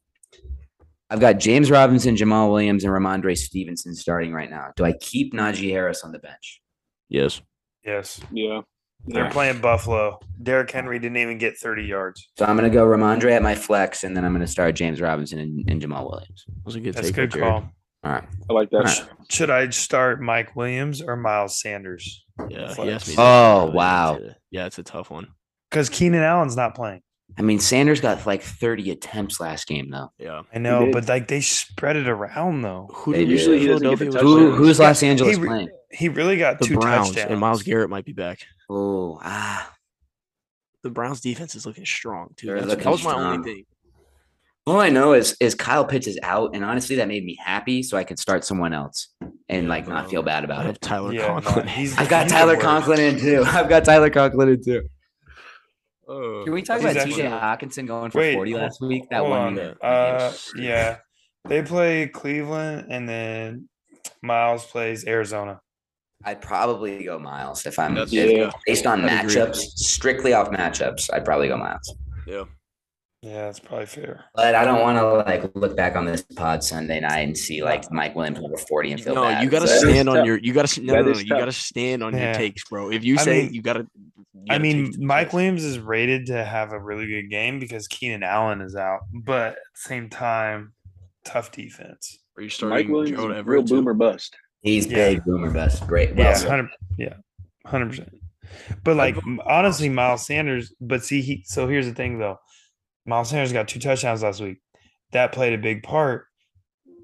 [1.09, 4.71] I've got James Robinson, Jamaal Williams, and Rhamondre Stevenson starting right now.
[4.75, 6.61] Do I keep Najee Harris on the bench?
[7.09, 7.41] Yes.
[7.83, 8.21] Yes.
[8.31, 8.61] Yeah.
[9.05, 9.33] They're Alright.
[9.33, 10.19] playing Buffalo.
[10.41, 12.29] Derrick Henry didn't even get 30 yards.
[12.37, 15.39] So I'm gonna go Rhamondre at my flex, and then I'm gonna start James Robinson
[15.39, 16.45] and, and Jamaal Williams.
[16.47, 17.31] That was a good That's a take.
[17.31, 17.69] good call.
[18.03, 18.23] All right.
[18.49, 18.77] I like that.
[18.77, 19.09] Alright.
[19.29, 22.25] Should I start Mike Williams or Miles Sanders?
[22.49, 22.77] Yeah, Flex.
[22.77, 23.15] he asked me.
[23.17, 24.17] Oh, earlier wow.
[24.17, 25.27] to- Yeah, it's a tough one.
[25.69, 27.01] Because Keenan Allen's not playing.
[27.37, 30.11] I mean, Sanders got like 30 attempts last game, though.
[30.17, 30.41] Yeah.
[30.53, 32.89] I know, but like they spread it around though.
[32.91, 34.27] Who They did usually He doesn't get the Philadelphia?
[34.27, 34.57] Who, touchdowns.
[34.57, 35.69] who's Los Angeles he playing?
[35.91, 37.31] He really got The two Browns touchdowns.
[37.31, 38.39] and Myles Garrett might be back.
[38.69, 39.73] Oh, ah.
[40.83, 42.47] The Browns defense is looking strong too.
[42.53, 43.25] Looking that was my strong.
[43.37, 43.65] only thing.
[44.67, 47.81] All I know is is Kyle Pitts is out, and honestly, that made me happy,
[47.81, 49.07] so I could start someone else
[49.49, 50.79] and like not feel bad about it.
[50.81, 51.67] Tyler Yeah, Conklin.
[51.67, 52.61] he's- I've got he's Tyler worst.
[52.65, 53.43] Conklin in too.
[53.47, 54.83] I've got Tyler Conklin in too.
[56.07, 59.03] Oh, Can we talk about actually- TJ Hockenson going for Wait, 40 last week?
[59.09, 59.55] That one on.
[59.55, 59.75] year.
[59.81, 60.97] Uh, yeah,
[61.45, 63.67] they play Cleveland and then
[64.21, 65.59] Miles plays Arizona.
[66.23, 68.51] I'd probably go Miles if I'm if- Yeah.
[68.67, 69.35] based on I'd agree.
[69.37, 71.09] matchups, strictly off matchups.
[71.11, 71.95] I'd probably go Miles.
[72.27, 72.43] Yeah.
[73.21, 74.25] Yeah, that's probably fair.
[74.33, 77.63] But I don't want to like look back on this pod Sunday night and see
[77.63, 79.43] like Mike Williams over 40 and feel No, bad.
[79.43, 80.25] you got to So- stand on tough.
[80.27, 80.37] your.
[80.39, 82.25] You got to no, That no, no, You got to stand on Yeah.
[82.25, 82.89] your takes, bro.
[82.91, 83.87] If you I say mean- you got to.
[84.49, 88.59] I mean, Mike Williams is rated to have a really good game because Keenan Allen
[88.61, 90.73] is out, but at the same time,
[91.23, 92.17] tough defense.
[92.35, 93.59] Are you starting Mike Williams, Gerald is Everett?
[93.59, 93.75] real too?
[93.75, 94.35] boomer bust.
[94.63, 94.95] He's Yeah.
[94.95, 95.85] big, boomer bust.
[95.85, 96.15] Great.
[96.15, 96.69] Well Yeah, hundred.
[96.97, 97.13] Yeah,
[97.67, 98.09] hundred percent.
[98.83, 99.15] But like
[99.45, 100.73] honestly, Miles Sanders.
[100.81, 101.43] But see, he.
[101.45, 102.37] So here's the thing, though.
[103.05, 104.57] Miles Sanders got two touchdowns last week.
[105.11, 106.25] That played a big part.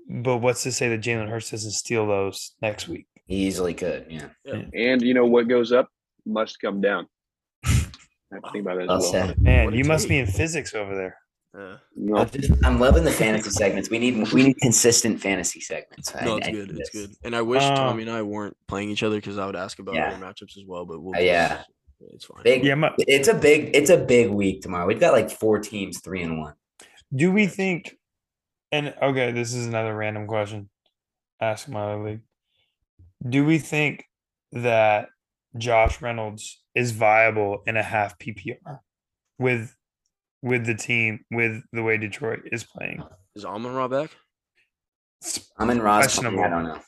[0.09, 3.07] But what's to say that Jalen Hurts doesn't steal those next week?
[3.25, 4.05] He easily could.
[4.09, 4.29] Yeah.
[4.73, 5.89] And you know what goes up
[6.25, 7.07] must come down.
[7.65, 7.69] I
[8.35, 9.33] have to think about that Well as well.
[9.37, 11.17] Man, you must be in physics over there.
[11.57, 11.77] Yeah.
[11.95, 13.89] No, I'm, just- I'm loving the fantasy segments.
[13.89, 16.13] We need we need consistent fantasy segments.
[16.15, 16.69] I- No, it's I good.
[16.77, 17.07] It's this.
[17.07, 17.15] good.
[17.25, 19.79] And I wish Um, Tommy and I weren't playing each other because I would ask
[19.79, 20.11] about Yeah.
[20.11, 20.85] other matchups as well.
[20.85, 21.63] But we'll Uh, yeah.
[21.99, 22.43] It's fine.
[22.43, 22.63] Big.
[22.63, 23.71] Yeah, my, It's a big.
[23.75, 24.85] It's a big week tomorrow.
[24.85, 26.53] We've got like four teams, three and one.
[27.15, 27.95] do we think?
[28.71, 30.69] And okay, this is another random question.
[31.39, 32.21] Ask my other league.
[33.27, 34.03] Do we think
[34.51, 35.09] that
[35.57, 38.79] Josh Reynolds is viable in a half PPR
[39.39, 39.73] with
[40.41, 43.03] with the team with the way Detroit is playing?
[43.35, 44.11] Is Amon-Ra back?
[45.57, 46.19] I'm in Ross.
[46.19, 46.79] I don't know.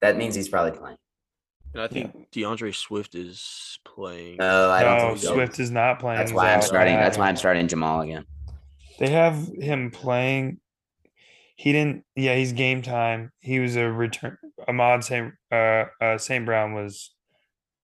[0.00, 0.96] That means he's probably playing.
[1.76, 4.38] And I think D'Andre Swift is playing.
[4.38, 5.34] No, I don't No, think so.
[5.34, 6.16] Swift is not playing.
[6.18, 6.64] That's why I'm out.
[6.64, 6.94] starting.
[6.94, 8.24] That's why I'm starting Jamaal again.
[8.98, 10.58] They have him playing.
[11.54, 12.04] He didn't.
[12.14, 13.30] Yeah, he's game time.
[13.40, 14.38] He was a return.
[14.66, 15.34] Ahmad St.
[15.52, 16.46] Uh, uh, St.
[16.46, 17.10] Brown was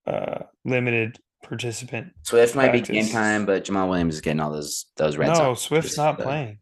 [0.06, 2.14] uh, limited participant.
[2.22, 5.28] Swift might be game time, but Jamaal Williams is getting all those those red.
[5.28, 6.60] no, Sox Swift's not playing.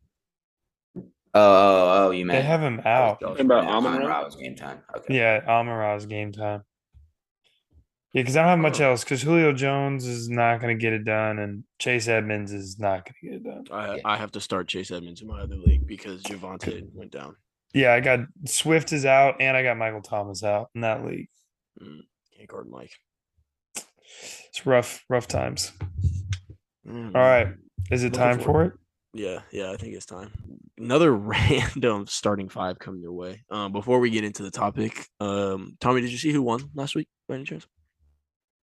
[0.96, 1.04] Oh,
[1.34, 3.22] oh, oh, you They have him out.
[3.22, 3.76] About yeah, Amon-Ra?
[3.76, 4.80] Amon-Ra was game time.
[4.96, 5.16] Okay.
[5.16, 6.64] Yeah, Amara's game time.
[8.12, 9.04] Yeah, because I don't have much else.
[9.04, 13.04] Because Julio Jones is not going to get it done, and Chase Edmonds is not
[13.04, 13.66] going to get it done.
[13.70, 14.02] I Yeah.
[14.04, 17.36] I have to start Chase Edmonds in my other league because Javonte went down.
[17.72, 21.28] Yeah, I got Swift is out, and I got Michael Thomas out in that league.
[21.78, 22.92] Can't guard Mike.
[23.76, 25.72] It's rough, rough times.
[26.86, 27.48] Mm, All right,
[27.92, 28.72] is it time for it?
[29.14, 30.32] Yeah, yeah, I think it's time.
[30.78, 33.44] Another random starting five coming your way.
[33.50, 36.96] Um, before we get into the topic, um, Tommy, did you see who won last
[36.96, 37.66] week by any chance?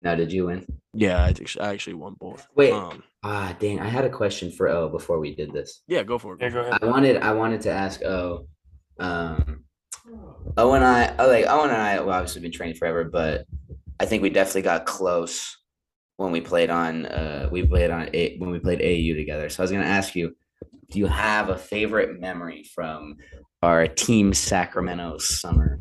[0.03, 0.67] Now, did you win?
[0.95, 2.47] Yeah, I actually, I actually won both.
[2.57, 2.73] Wait.
[2.73, 3.79] Um, Ah, dang!
[3.79, 5.83] I had a question for O before we did this.
[5.87, 6.41] yeah, go for it.
[6.43, 6.79] Yeah, go ahead.
[6.83, 8.49] I wanted I wanted to ask O.
[8.99, 9.63] Um,
[10.57, 13.47] O and I, oh, like Owen and I, well, obviously been training forever, but
[14.01, 15.57] I think we definitely got close
[16.17, 17.07] when we played on.
[17.07, 19.49] Uh, we played on a, when we played AU together.
[19.49, 20.35] So I was gonna ask you,
[20.91, 23.19] do you have a favorite memory from
[23.63, 25.79] our team Sacramento summer?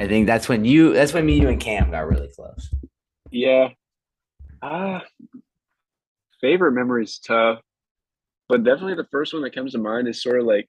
[0.00, 2.74] I think that's when you, that's when me, you, and Cam got really close.
[3.30, 3.68] Yeah.
[4.62, 5.02] Ah,
[6.40, 7.60] favorite memory's tough,
[8.48, 10.68] but definitely the first one that comes to mind is sort of like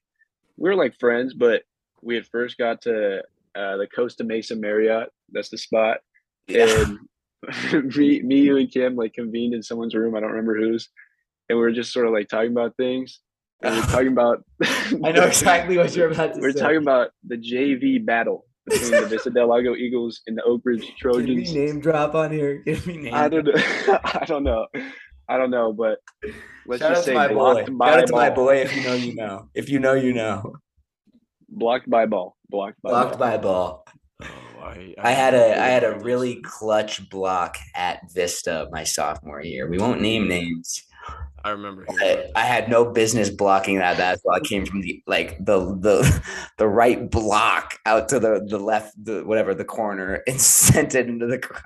[0.57, 1.63] we were like friends, but
[2.01, 3.19] we had first got to
[3.55, 5.09] uh, the Costa Mesa Marriott.
[5.31, 5.99] That's the spot,
[6.47, 6.99] and
[7.95, 10.15] me, me, you, and Kim like convened in someone's room.
[10.15, 10.89] I don't remember whose,
[11.49, 13.19] and we were just sort of like talking about things.
[13.61, 14.43] And we are talking about.
[15.03, 16.59] I know exactly what you're about to We're say.
[16.59, 20.81] talking about the JV battle between the Vista Del Lago Eagles and the Oak Ridge
[20.81, 21.53] Give me Trojans.
[21.53, 22.57] name drop on here.
[22.65, 23.13] Give me name.
[23.13, 23.53] I don't know.
[24.03, 24.67] I don't know.
[25.29, 25.99] I don't know, but
[26.65, 27.33] let's Shout out just to say my boy.
[27.33, 28.57] blocked Shout out to my boy.
[28.57, 29.49] If you know, you know.
[29.53, 30.53] If you know, you know.
[31.49, 32.37] Blocked by ball.
[32.49, 33.01] Blocked by ball.
[33.01, 33.27] Blocked ball.
[33.27, 33.85] by a ball.
[34.23, 39.41] Oh, I, I had a I had a really clutch block at Vista my sophomore
[39.41, 39.69] year.
[39.69, 40.83] We won't name names.
[41.43, 41.85] I remember.
[41.89, 44.35] I, I had no business blocking that basketball.
[44.35, 46.23] I came from the like the the
[46.57, 51.07] the right block out to the the left the whatever the corner and sent it
[51.07, 51.63] into the crowd.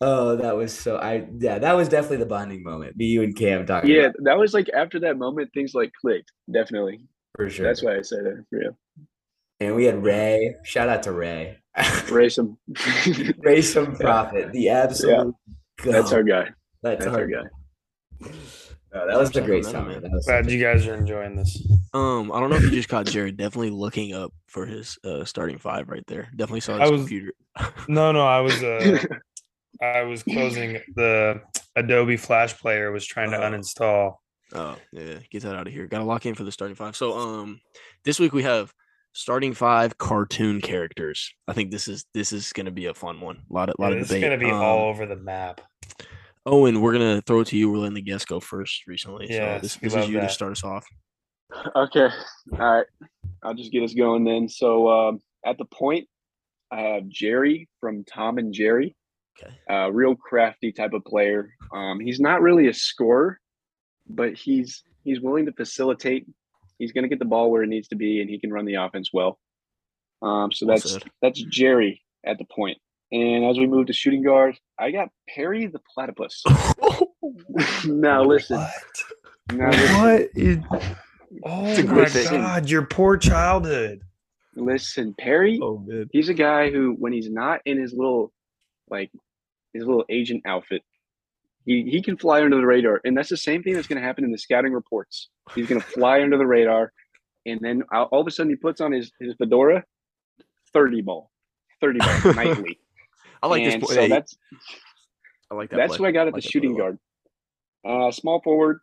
[0.00, 2.96] Oh, that was so I yeah, that was definitely the bonding moment.
[2.96, 3.90] Me, you, and Cam talking.
[3.90, 6.30] Yeah, about that was like after that moment, things like clicked.
[6.52, 7.00] Definitely.
[7.34, 7.66] for sure.
[7.66, 8.76] That's why I said it for you.
[9.58, 10.54] And we had Ray.
[10.64, 11.58] Shout out to Ray.
[12.10, 12.58] Race him.
[13.38, 14.52] Ray some profit.
[14.52, 15.34] The absolute.
[15.84, 16.50] That's our guy.
[16.82, 18.30] That's, That's our our guy.
[18.94, 19.88] No, that was a great Sacramento, summer.
[19.90, 20.02] man.
[20.02, 21.66] That was Glad you guys are enjoying this.
[21.92, 25.24] Um, I don't know if you just caught Jared definitely looking up for his uh
[25.24, 26.28] starting five right there.
[26.34, 27.32] Definitely saw I his was- computer.
[27.88, 28.98] No, no, I was uh,
[29.82, 31.40] I was closing the
[31.74, 32.90] Adobe Flash Player.
[32.92, 33.42] Was trying to Oh.
[33.50, 34.14] uninstall.
[34.54, 35.86] Oh yeah, get that out of here.
[35.86, 36.96] Got to lock in for the starting five.
[36.96, 37.60] So um,
[38.04, 38.72] this week we have
[39.12, 41.32] starting five cartoon characters.
[41.48, 43.38] I think this is this is gonna be a fun one.
[43.50, 44.22] A lot of lot Yeah, of it's debate.
[44.22, 45.60] gonna be Um, all over the map.
[46.46, 47.70] Owen, we're gonna throw it to you.
[47.70, 49.26] We're letting the guests go first recently.
[49.28, 50.86] Yes, so this, this is love you to start us off.
[51.74, 52.08] Okay.
[52.52, 52.86] All right.
[53.42, 54.48] I'll just get us going then.
[54.48, 56.08] So um, at the point,
[56.70, 58.96] I have Jerry from Tom and Jerry.
[59.38, 59.54] Okay.
[59.70, 61.54] uh, real crafty type of player.
[61.72, 63.38] Um, he's not really a scorer,
[64.08, 66.26] but he's he's willing to facilitate.
[66.78, 68.64] He's going to get the ball where it needs to be, and he can run
[68.64, 69.38] the offense well.
[70.22, 71.04] Um, so Well that's said.
[71.20, 72.78] that's Jerry at the point.
[73.12, 76.42] And as we move to shooting guard, I got Perry the platypus.
[77.84, 78.72] now listen, What?
[79.52, 80.58] now listen, What is?
[81.44, 82.40] Oh my thing.
[82.40, 82.68] God!
[82.68, 84.00] Your poor childhood.
[84.54, 85.58] listen, Perry.
[85.62, 86.08] oh man.
[86.12, 88.32] He's a guy who, when he's not in his little,
[88.90, 89.10] like,
[89.72, 90.82] his little agent outfit,
[91.64, 93.00] he, he can fly under the radar.
[93.04, 95.28] And that's the same thing that's going to happen in the scouting reports.
[95.54, 96.92] He's going to fly under the radar.
[97.44, 99.84] And then all all of a sudden he puts on his, his fedora,
[100.72, 101.30] 30 ball,
[101.80, 102.78] 30 ball nightly.
[103.42, 103.94] I like and this.
[103.94, 104.36] So that's
[105.50, 105.76] I like that.
[105.76, 105.98] that's play.
[105.98, 106.98] who I got at like the play shooting guard.
[107.86, 108.80] Uh, small forward.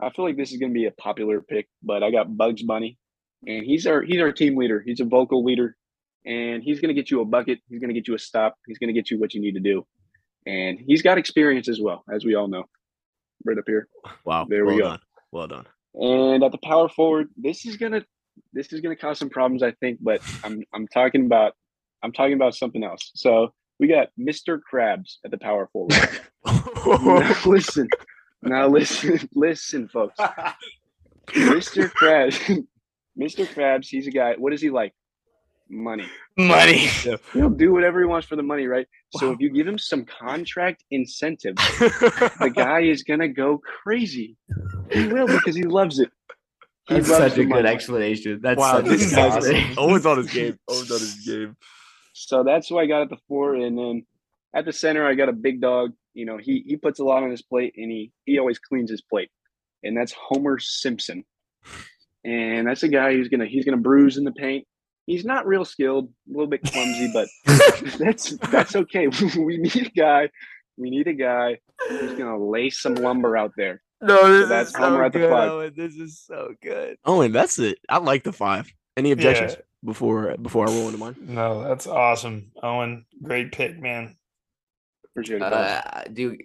[0.00, 2.62] I feel like this is going to be a popular pick, but I got Bugs
[2.62, 2.98] Bunny,
[3.46, 4.82] and he's our he's our team leader.
[4.84, 5.76] He's a vocal leader,
[6.24, 7.58] and he's going to get you a bucket.
[7.68, 8.56] He's going to get you a stop.
[8.66, 9.86] He's going to get you what you need to do,
[10.46, 12.64] and he's got experience as well, as we all know.
[13.44, 13.88] Right up here,
[14.24, 14.46] Wow.
[14.48, 14.84] There we go.
[14.84, 14.98] Done.
[15.30, 15.66] Well done.
[15.94, 18.02] and at the power forward, this is gonna
[18.52, 19.98] this is gonna cause some problems, I think.
[20.00, 21.52] But I'm I'm talking about
[22.02, 23.12] I'm talking about something else.
[23.14, 24.58] So we got Mr.
[24.72, 25.94] Krabs at the power forward.
[26.46, 27.88] now listen,
[28.42, 30.18] now listen, listen, folks.
[31.28, 31.90] Mr.
[31.92, 32.38] Krabs,
[33.20, 33.46] Mr.
[33.46, 34.34] Krabs, he's a guy.
[34.38, 34.94] What is he like?
[35.68, 36.06] Money.
[36.38, 36.88] Money.
[37.32, 38.86] He'll do whatever he wants for the money, right?
[39.16, 44.36] So if you give him some contract incentives, the guy is gonna go crazy.
[44.92, 46.10] He will because he loves it.
[46.88, 47.68] He That's loves such a good money.
[47.68, 48.38] explanation.
[48.40, 49.36] That's wow, such this a is good awesome.
[49.38, 49.74] explanation.
[49.76, 50.58] Owen's on his game.
[50.68, 51.56] Owen's on his game.
[52.18, 54.06] So that's why I got at the four, and then
[54.54, 55.92] at the center I got a big dog.
[56.14, 58.90] You know, he he puts a lot on his plate, and he he always cleans
[58.90, 59.30] his plate,
[59.82, 61.24] and that's Homer Simpson.
[62.24, 64.66] And that's a guy who's gonna he's gonna bruise in the paint.
[65.06, 67.28] He's not real skilled, a little bit clumsy, but
[67.98, 69.08] that's that's okay.
[69.38, 70.30] we need a guy.
[70.78, 71.58] We need a guy
[71.88, 73.82] who's gonna lay some lumber out there.
[74.00, 75.30] No, this that's is Homer so at the good.
[75.30, 75.50] five.
[75.50, 75.72] Owen.
[75.76, 76.96] This is so good.
[77.04, 77.78] Owen, that's it.
[77.88, 78.72] I like the five.
[78.96, 79.58] Any objections Yeah.
[79.86, 81.16] Before before I roll into mine?
[81.20, 82.50] No, that's awesome.
[82.62, 84.16] Owen, great pick, man.
[85.06, 85.40] Appreciate it.
[85.40, 85.82] guys.
[85.84, 86.36] Uh, do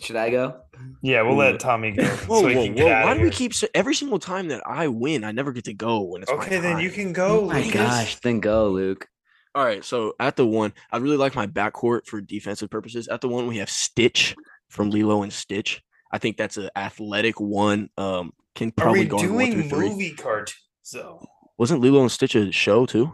[0.00, 0.60] should I go?
[1.02, 1.38] Yeah, we'll Ooh.
[1.38, 2.04] let Tommy go.
[2.04, 2.84] Whoa, so whoa, can whoa!
[2.84, 5.52] get Why of do we keep s- every single time that I win, I never
[5.52, 7.42] get to go when it's my Okay, then you can go.
[7.42, 7.72] Oh my Lucas.
[7.72, 9.06] gosh, then go, Luke.
[9.54, 13.08] All right, so at the one, I really like my backcourt for defensive purposes.
[13.08, 14.36] At the one, we have Stitch
[14.68, 15.82] from Lilo and Stitch.
[16.12, 17.88] I think that's an athletic one.
[17.96, 19.88] Um, can Are probably we guard one doing through three.
[19.88, 20.56] movie cartoons
[20.92, 21.24] though?
[21.58, 23.12] Wasn't Lilo and Stitch a show too?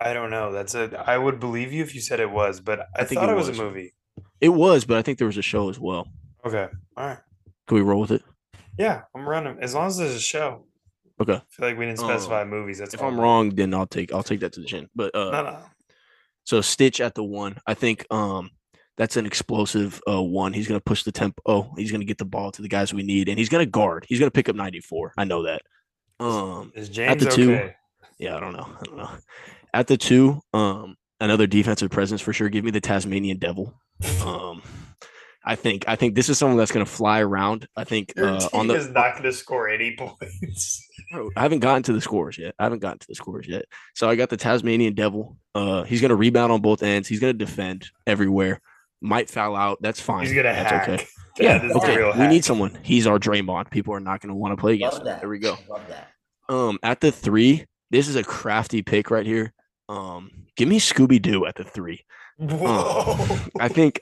[0.00, 0.52] I don't know.
[0.52, 1.04] That's a.
[1.06, 3.32] I would believe you if you said it was, but I, I think thought it
[3.32, 3.48] it was.
[3.48, 3.58] was.
[3.58, 3.94] a movie.
[4.40, 6.06] It was, but I think there was a show as well.
[6.44, 6.66] Okay,
[6.96, 7.18] all right.
[7.66, 8.22] Can we roll with it?
[8.78, 10.66] Yeah, I'm running as long as there's a show.
[11.20, 11.34] Okay.
[11.34, 12.78] I feel like we didn't Um, specify movies.
[12.78, 14.88] That's If I'm wrong, then I'll take I'll take that to the chin.
[14.94, 15.58] But uh, No, no.
[16.44, 17.56] So Stitch at the one.
[17.66, 18.50] I think um
[18.96, 20.52] that's an explosive uh one.
[20.52, 21.42] He's gonna push the tempo.
[21.44, 24.06] Oh, he's gonna get the ball to the guys we need, and he's gonna guard.
[24.08, 25.14] He's gonna pick up 94.
[25.18, 25.62] I know that.
[26.20, 27.74] Um Is James at the two- okay?
[28.18, 28.68] yeah, I don't know.
[28.80, 29.10] I don't know.
[29.74, 32.48] At the two, um, another defensive presence for sure.
[32.48, 33.74] Give me the Tasmanian devil.
[34.24, 34.62] Um
[35.44, 37.68] I think I think this is someone that's gonna fly around.
[37.74, 40.84] I think uh, on the is not going to score any points.
[41.10, 42.54] Bro, I haven't gotten to the scores yet.
[42.58, 43.64] I haven't gotten to the scores yet.
[43.94, 45.38] So I got the Tasmanian Devil.
[45.54, 47.08] Uh, he's gonna rebound on both ends.
[47.08, 48.60] He's gonna defend everywhere.
[49.00, 49.78] Might foul out.
[49.80, 50.24] That's fine.
[50.26, 50.88] He's gonna That's hack.
[50.88, 51.06] okay.
[51.38, 51.64] That Yeah.
[51.70, 51.96] is Okay.
[51.96, 52.76] real We need someone.
[52.82, 53.70] He's our Draymond.
[53.70, 55.06] People are not gonna want to play against Love him.
[55.06, 55.20] that.
[55.20, 55.56] There we go.
[55.68, 56.10] Love that.
[56.52, 59.52] Um, at the three, this is a crafty pick right here.
[59.88, 62.04] Um, give me Scooby Doo at the three.
[62.38, 63.36] Whoa.
[63.60, 64.00] I think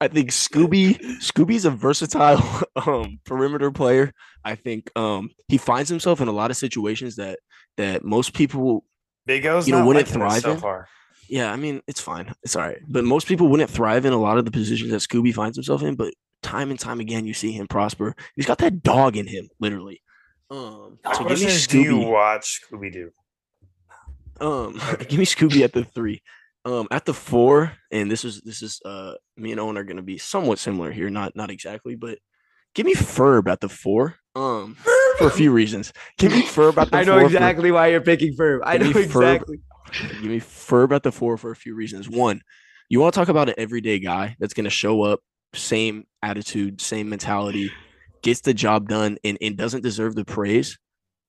[0.00, 2.42] I think Scooby Scooby's a versatile
[2.86, 4.12] um perimeter player.
[4.44, 7.38] I think um he finds himself in a lot of situations that
[7.76, 8.84] that most people
[9.26, 10.58] Big O's you know, wouldn't thrive so in?
[10.58, 10.88] far.
[11.28, 12.32] yeah, I mean it's fine.
[12.42, 12.78] It's all right.
[12.88, 15.82] But most people wouldn't thrive in a lot of the positions that Scooby finds himself
[15.82, 16.12] in, but
[16.42, 18.14] time and time again you see him prosper.
[18.36, 20.02] He's got that dog in him, literally.
[20.50, 22.10] Um so give me is, do you Scooby.
[22.10, 23.10] watch Scooby Doo?
[24.40, 25.04] Um, Okay.
[25.06, 26.22] give me Scooby at the three.
[26.64, 30.02] Um, at the four, and this is this is uh me and Owen are gonna
[30.02, 32.18] be somewhat similar here, not not exactly, but
[32.74, 34.16] give me Ferb at the four.
[34.34, 34.76] Um,
[35.18, 35.92] for a few reasons.
[36.18, 38.60] Give me Ferb at the I know four for- exactly why you're picking Ferb.
[38.64, 39.04] I know Ferb.
[39.04, 39.60] exactly.
[40.20, 42.08] give me Ferb at the four for a few reasons.
[42.08, 42.42] One,
[42.90, 45.20] you want to talk about an everyday guy that's gonna show up,
[45.54, 47.70] same attitude, same mentality,
[48.22, 50.78] gets the job done, and, and doesn't deserve the praise.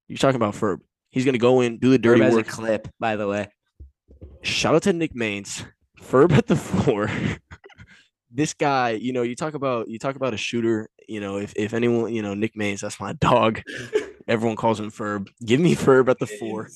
[0.07, 0.79] You're talking about Ferb.
[1.11, 2.47] He's gonna go in, do the dirty Ferb work.
[2.47, 3.47] clip, by the way.
[4.41, 5.65] shout out to Nick Maines.
[6.01, 7.09] Ferb at the four.
[8.31, 10.89] this guy, you know, you talk about you talk about a shooter.
[11.07, 13.61] You know, if if anyone, you know, Nick Maines, that's my dog.
[14.27, 15.27] Everyone calls him Ferb.
[15.43, 16.69] Give me Ferb at the four.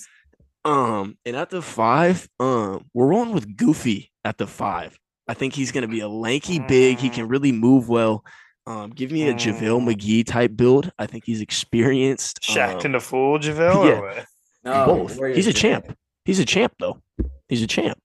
[0.65, 4.97] Um, and at the five, um, we're rolling with Goofy at the five.
[5.27, 6.97] I think he's gonna be a lanky big.
[6.99, 8.23] He can really move well.
[8.65, 9.93] Um, give me a JaVale Mm.
[9.93, 10.91] McGee type build.
[10.97, 12.41] I think he's experienced.
[12.41, 13.85] Shaq um, and a fool, JaVale?
[13.85, 13.99] yeah.
[13.99, 14.25] Or what?
[14.63, 15.35] No, both.
[15.35, 15.97] He's a did champ.
[16.25, 17.01] He's a champ though.
[17.49, 17.97] He's a champ.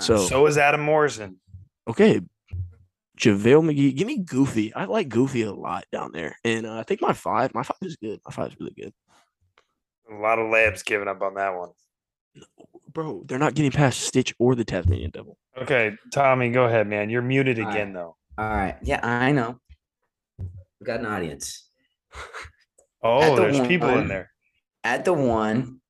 [0.00, 1.38] So- So is Adam Morrison.
[1.88, 2.20] Okay.
[3.18, 3.94] JaVale McGee.
[3.96, 4.74] Give me Goofy.
[4.74, 6.36] I like Goofy a lot down there.
[6.44, 8.20] And uh, I think my five, my five is good.
[8.26, 8.92] My five is really good.
[10.10, 11.70] A lot of labs giving up on that one.
[12.94, 15.36] Bro, they're not getting past Stitch or the Tasmanian Devil.
[15.60, 17.10] Okay, Tommy, go ahead, man.
[17.10, 17.94] You're muted All again, right.
[17.94, 18.16] though.
[18.38, 18.76] All right.
[18.82, 19.58] Yeah, I know.
[20.38, 21.68] We've got an audience.
[23.06, 24.30] Oh, the there's people in there.
[24.82, 25.80] At the one,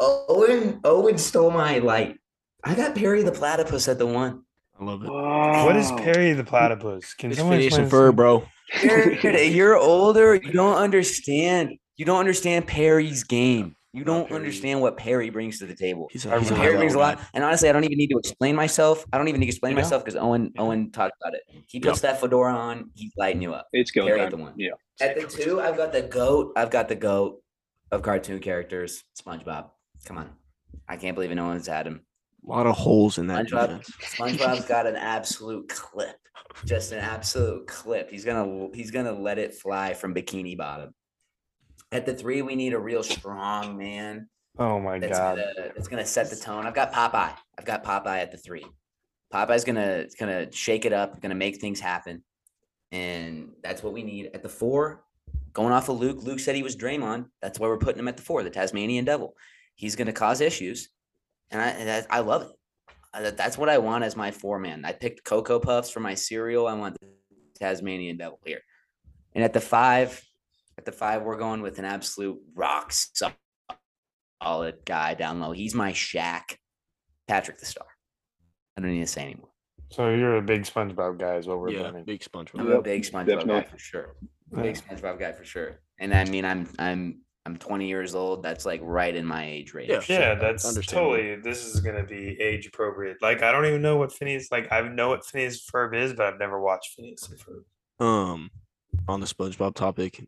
[0.00, 2.16] Owen Owen stole my light.
[2.64, 4.42] I got Perry the platypus at the one.
[4.80, 5.10] I love it.
[5.10, 7.12] What is Perry the platypus?
[7.12, 8.16] Can It's someone Phineas explain and this to me?
[8.16, 9.22] bro.
[9.30, 10.36] You're, you're older.
[10.36, 11.76] You don't understand.
[11.98, 13.76] You don't understand Perry's game.
[13.92, 14.38] You don't Perry.
[14.38, 16.08] understand what Perry brings to the table.
[16.12, 17.18] He's I a, he's a Perry love brings a lot.
[17.18, 17.24] guy.
[17.34, 19.04] And honestly, I don't even need to explain myself.
[19.12, 19.82] I don't even need to explain You know?
[19.82, 20.62] myself because Owen Yeah.
[20.62, 21.42] Owen talked about it.
[21.66, 22.90] He puts that fedora on.
[22.94, 23.66] He's lighting you up.
[23.72, 24.54] It's go Carry at the one.
[24.56, 24.70] Yeah.
[25.00, 26.52] At the two, I've got the goat.
[26.56, 27.42] I've got the goat
[27.90, 29.70] of cartoon characters, SpongeBob.
[30.04, 30.30] Come on,
[30.88, 32.02] I can't believe no one's had him.
[32.46, 33.84] A lot of holes in that SpongeBob.
[34.02, 36.16] SpongeBob's got an absolute clip,
[36.64, 38.08] just an absolute clip.
[38.10, 40.94] He's gonna he's gonna let it fly from Bikini Bottom.
[41.92, 44.28] At the three, we need a real strong man
[44.58, 45.36] Oh my that's god.
[45.38, 46.66] gonna that's gonna set the tone.
[46.66, 47.34] I've got Popeye.
[47.58, 48.66] I've got Popeye at the three.
[49.32, 52.22] Popeye's gonna gonna shake it up, gonna make things happen,
[52.92, 55.04] and that's what we need at the four.
[55.52, 57.26] Going off of Luke, Luke said he was Draymond.
[57.42, 59.34] That's why we're putting him at the four, the Tasmanian Devil.
[59.76, 60.88] He's gonna cause issues,
[61.50, 62.48] and I and I love it.
[63.14, 64.84] I- That's what I want as my four man.
[64.84, 66.66] I picked Cocoa Puffs for my cereal.
[66.66, 67.06] I want the
[67.58, 68.60] Tasmanian Devil here,
[69.34, 70.22] and at the five,
[70.80, 73.34] at the five, we're going with an absolute rock solid
[74.42, 75.52] solid guy down low.
[75.52, 76.56] He's my Shaq,
[77.28, 77.86] Patrick the Star.
[78.76, 79.50] I don't need to say anymore.
[79.90, 82.04] So you're a big SpongeBob guy, is what we're yeah, learning.
[82.04, 82.60] big SpongeBob.
[82.60, 83.60] I'm a big SpongeBob definitely.
[83.60, 84.16] guy for sure.
[84.62, 85.80] Big SpongeBob guy for sure.
[85.98, 88.42] And I mean, I'm I'm I'm 20 years old.
[88.42, 89.90] That's like right in my age range.
[89.90, 90.00] Yeah.
[90.08, 91.36] Yeah, Sure, that's totally.
[91.36, 93.18] This is gonna be age appropriate.
[93.20, 94.50] Like I don't even know what Phineas.
[94.50, 98.04] Like I know what Phineas Ferb is, but I've never watched Phineas and Ferb.
[98.04, 98.50] Um,
[99.10, 100.24] on the SpongeBob topic,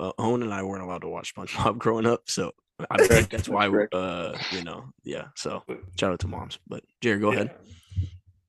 [0.00, 2.52] uh, Owen and I weren't allowed to watch SpongeBob growing up, so
[2.90, 3.68] I think that's why.
[3.68, 3.94] Correct.
[3.94, 5.26] Uh, you know, yeah.
[5.36, 5.62] So
[5.98, 7.54] shout out to moms, but Jared, go ahead.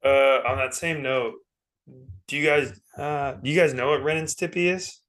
[0.03, 1.35] Uh, on that same note,
[2.27, 4.99] do you guys uh do you guys know what Ren and Stimpy is?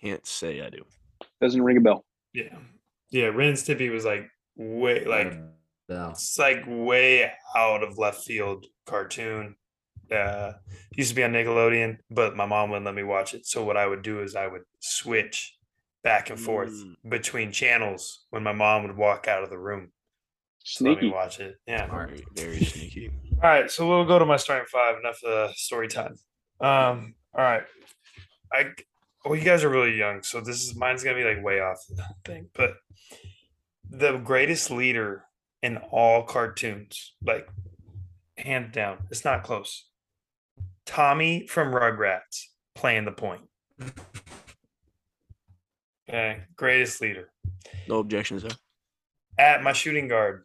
[0.00, 0.84] Can't say I do.
[1.40, 2.04] Doesn't ring a bell.
[2.32, 2.56] Yeah,
[3.10, 3.26] yeah.
[3.26, 5.32] Ren and Stimpy was like way like
[5.88, 9.56] So, it's like way out of left field cartoon.
[10.10, 10.52] Uh,
[10.94, 13.46] used to be on Nickelodeon, but my mom wouldn't let me watch it.
[13.46, 15.56] So what I would do is I would switch
[16.04, 16.94] back and forth Mm.
[17.08, 19.90] between channels when my mom would walk out of the room.
[20.76, 21.12] to Let me Sneaky.
[21.14, 21.56] watch it.
[21.66, 21.86] Yeah.
[21.86, 23.10] Very, very sneaky.
[23.42, 24.96] All right, so we'll go to my starting five.
[24.98, 26.16] Enough uh, story time.
[26.60, 27.64] Um, all right,
[28.52, 28.72] I
[29.24, 31.78] well, you guys are really young, so this is mine's gonna be like way off
[31.88, 32.76] the thing, but
[33.90, 35.24] the greatest leader
[35.62, 37.48] in all cartoons, like
[38.36, 39.84] hands down, it's not close.
[40.86, 43.42] Tommy from Rugrats playing the point.
[46.08, 47.30] Okay, greatest leader
[47.88, 48.52] No objections there.
[49.38, 50.44] at my shooting guard.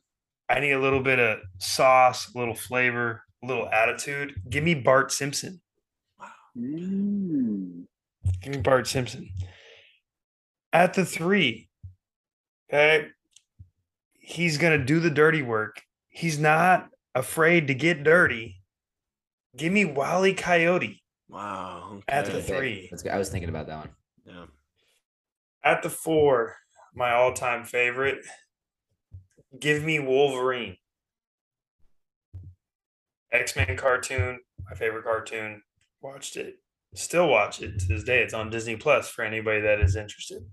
[0.49, 4.33] I need a little bit of sauce, a little flavor, a little attitude.
[4.49, 5.61] Give me Bart Simpson.
[6.57, 7.83] Mm.
[8.41, 9.29] Give me Bart Simpson.
[10.73, 11.69] At the three,
[12.69, 13.07] okay,
[14.19, 15.81] he's going to do the dirty work.
[16.09, 18.60] He's not afraid to get dirty.
[19.57, 21.01] Give me Wally Coyote.
[21.29, 22.01] Wow.
[22.07, 22.39] At the okay.
[22.39, 22.87] okay, three.
[22.91, 23.11] That's good.
[23.11, 23.89] I was thinking about that one.
[24.25, 24.45] Yeah.
[25.63, 26.55] At the four,
[26.93, 28.19] my all time favorite,
[29.59, 30.77] give me Wolverine.
[33.31, 34.39] X Men cartoon,
[34.69, 35.61] my favorite cartoon.
[36.01, 36.55] Watched it.
[36.93, 38.21] Still watch it to this day.
[38.21, 40.43] It's on Disney Plus for anybody that is interested.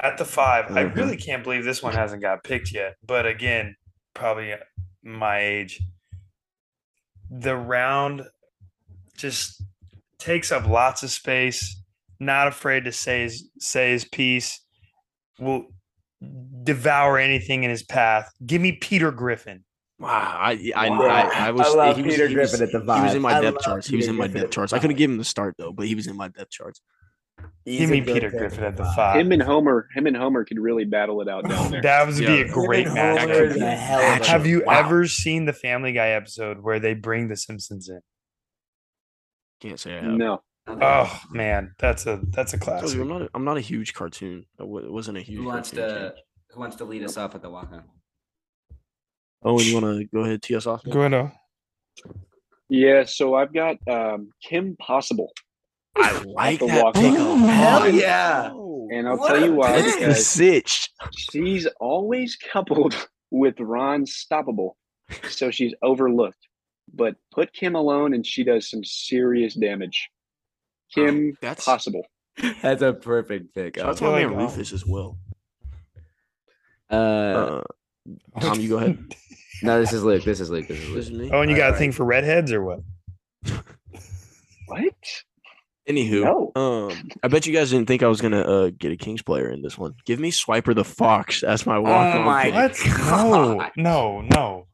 [0.00, 0.96] At the 5 I Mhm.
[0.96, 2.96] really can't believe this one hasn't got picked yet.
[3.04, 3.76] But again,
[4.14, 4.54] probably
[5.04, 5.80] my age.
[7.34, 8.22] The round
[9.16, 9.62] just
[10.18, 11.78] takes up lots of space
[12.20, 14.60] not afraid to say his say his piece,
[15.40, 15.64] will
[16.62, 18.30] devour anything in his path.
[18.46, 19.64] Give me Peter Griffin.
[19.98, 20.08] Wow.
[20.38, 21.02] I I, Wow.
[21.02, 23.22] I, I was I he was, Peter he was- Griffin at the He was in
[23.22, 23.86] my I depth love charts.
[23.88, 24.72] He was in my Griffin depth charts.
[24.72, 24.98] I couldn't five.
[24.98, 26.80] give him the start though, but he was in my depth charts.
[27.64, 28.96] He's Give a me Peter Griffin at the five.
[28.96, 29.20] five.
[29.20, 31.80] Him and Homer, him and Homer could really battle it out down there.
[31.82, 33.20] That would be a great match.
[33.20, 34.80] Homer a hell of a- Have you wow.
[34.80, 38.00] ever seen the Family Guy episode where they bring the Simpsons in?
[39.60, 40.12] Can't say I have.
[40.14, 40.42] No.
[40.66, 42.96] Oh man, that's a that's a told classic.
[42.96, 43.22] you, I'm not.
[43.22, 44.44] A, I'm not a huge cartoon.
[44.60, 45.38] It wasn't a huge.
[45.38, 46.12] Who wants to kid.
[46.50, 47.82] Who wants to lead us off at the walk on?
[49.44, 50.84] Oh, and you want to go ahead, tee us off?
[50.84, 51.14] Go ahead.
[51.14, 51.30] oh.
[52.68, 55.32] Yeah, so I've got um, Kim Possible,
[55.96, 57.14] I like the that walk pick.
[57.14, 58.50] Hell yeah.
[58.52, 59.80] Oh, and I'll What tell you why.
[59.80, 59.84] pick.
[60.00, 60.90] That's the sitch.
[61.16, 62.94] she's always coupled
[63.30, 64.72] with Ron Stoppable,
[65.28, 66.38] so she's overlooked.
[66.94, 70.10] But put Kim alone, and she does some serious damage.
[70.94, 72.04] Kim that's- Possible.
[72.62, 73.76] That's a perfect pick.
[73.76, 75.18] Shout out to feel my like, man um, Rufus as well.
[76.90, 77.62] Uh, Uh,
[78.40, 78.98] Tom, you go ahead.
[79.62, 80.24] no, this is Luke.
[80.24, 80.66] This is Luke.
[80.66, 81.12] This is Luke.
[81.12, 81.30] me.
[81.30, 81.78] Oh, and you got a Alright.
[81.78, 82.80] thing for redheads or what?
[84.66, 84.94] What?
[85.88, 86.52] Anywho, No.
[86.60, 89.50] um, I bet you guys didn't think I was gonna uh get a Kings player
[89.50, 89.94] in this one.
[90.06, 92.24] Give me Swiper the Fox as my walk on.
[92.24, 92.54] my pick.
[92.54, 92.78] What?
[93.08, 93.70] No, God.
[93.76, 94.66] no, no.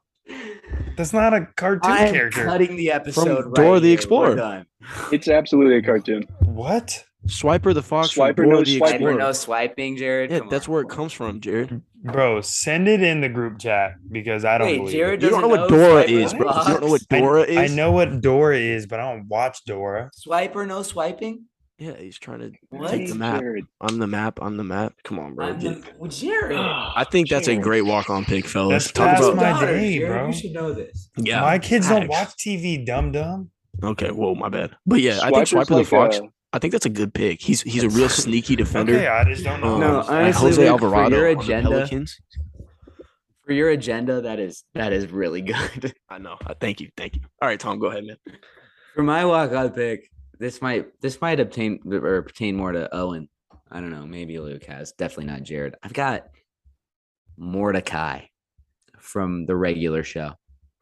[0.99, 2.45] That's not a cartoon I am character.
[2.45, 3.47] cutting the episode.
[3.47, 4.67] right Dora the Explorer.
[5.11, 6.25] It's absolutely a cartoon.
[6.45, 7.05] What?
[7.27, 8.11] Swiper the Fox.
[8.11, 8.91] from Swiper, no the swiper.
[8.91, 9.13] Explorer.
[9.15, 10.31] Swiper, no swiping, Jared.
[10.31, 10.73] Yeah, Come that's on.
[10.75, 11.83] where it comes from, Jared.
[12.05, 15.27] Bro, send it in the group chat because I don't Wait, believe Jared it.
[15.27, 16.47] You don't know doesn't what Dora is, bro.
[16.49, 17.73] You don't know what Dora I, is.
[17.73, 20.11] I know what Dora is, but I don't watch Dora.
[20.27, 21.45] Swiper, no swiping.
[21.81, 22.91] Yeah, he's trying to What?
[22.91, 23.41] take the map.
[23.41, 23.65] Jared.
[23.81, 24.39] I'm the map.
[24.43, 24.95] I'm the map.
[25.05, 25.47] Come on, bro.
[25.49, 26.57] I'm the- well, Jared.
[26.59, 28.85] I think that's a great walk on pick, fellas.
[28.85, 30.27] That's Talk past about my Daughter, day, Jared, bro.
[30.27, 31.11] You should know this.
[31.17, 31.41] yeah.
[31.41, 33.51] My kids don't watch TV, Dumb dumb.
[33.83, 34.75] Okay, whoa, my bad.
[34.87, 36.17] But yeah, I think Swiper's Swiper the like Fox.
[36.19, 37.41] a- I think that's a good pick.
[37.43, 38.95] He's he's a real sneaky defender.
[38.95, 39.75] Okay, I just don't know.
[39.75, 41.87] Um, No, and honestly, Jose Luke, for your agenda-
[43.45, 45.93] For your agenda, that is that is really good.
[46.09, 46.37] I know.
[46.47, 46.89] Uh, Thank you.
[46.97, 47.23] Thank you.
[47.43, 48.17] All right, Tom, go ahead, man.
[48.95, 53.29] For my walk on pick, this might this might obtain or pertain more to Owen.
[53.71, 54.07] I don't know.
[54.07, 54.93] Maybe Luke has.
[54.93, 55.75] Definitely not Jared.
[55.83, 56.29] I've got
[57.37, 58.23] Mordecai
[58.99, 60.33] from the regular show.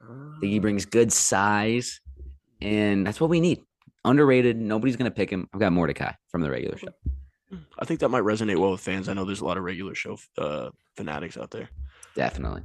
[0.00, 2.00] I think he brings good size,
[2.62, 3.60] and that's what we need.
[4.06, 4.56] Underrated.
[4.56, 5.48] Nobody's gonna pick him.
[5.52, 6.88] I've got Mordecai from the regular show.
[7.78, 9.08] I think that might resonate well with fans.
[9.08, 11.68] I know there's a lot of regular show uh, fanatics out there.
[12.14, 12.62] Definitely.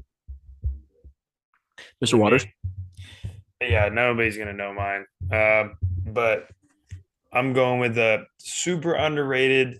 [2.04, 2.18] Mr.
[2.18, 2.46] Waters.
[3.60, 5.06] Yeah, nobody's gonna know mine.
[5.32, 6.48] Um, but
[7.34, 9.80] I'm going with the super underrated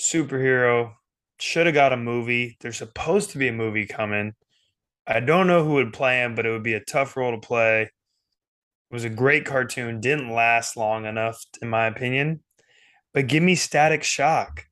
[0.00, 0.94] superhero.
[1.38, 2.56] Should have got a movie.
[2.60, 4.34] There's supposed to be a movie coming.
[5.06, 7.46] I don't know who would play him, but it would be a tough role to
[7.46, 7.90] play.
[8.90, 10.00] It was a great cartoon.
[10.00, 12.40] Didn't last long enough, in my opinion.
[13.12, 14.66] But give me Static Shock.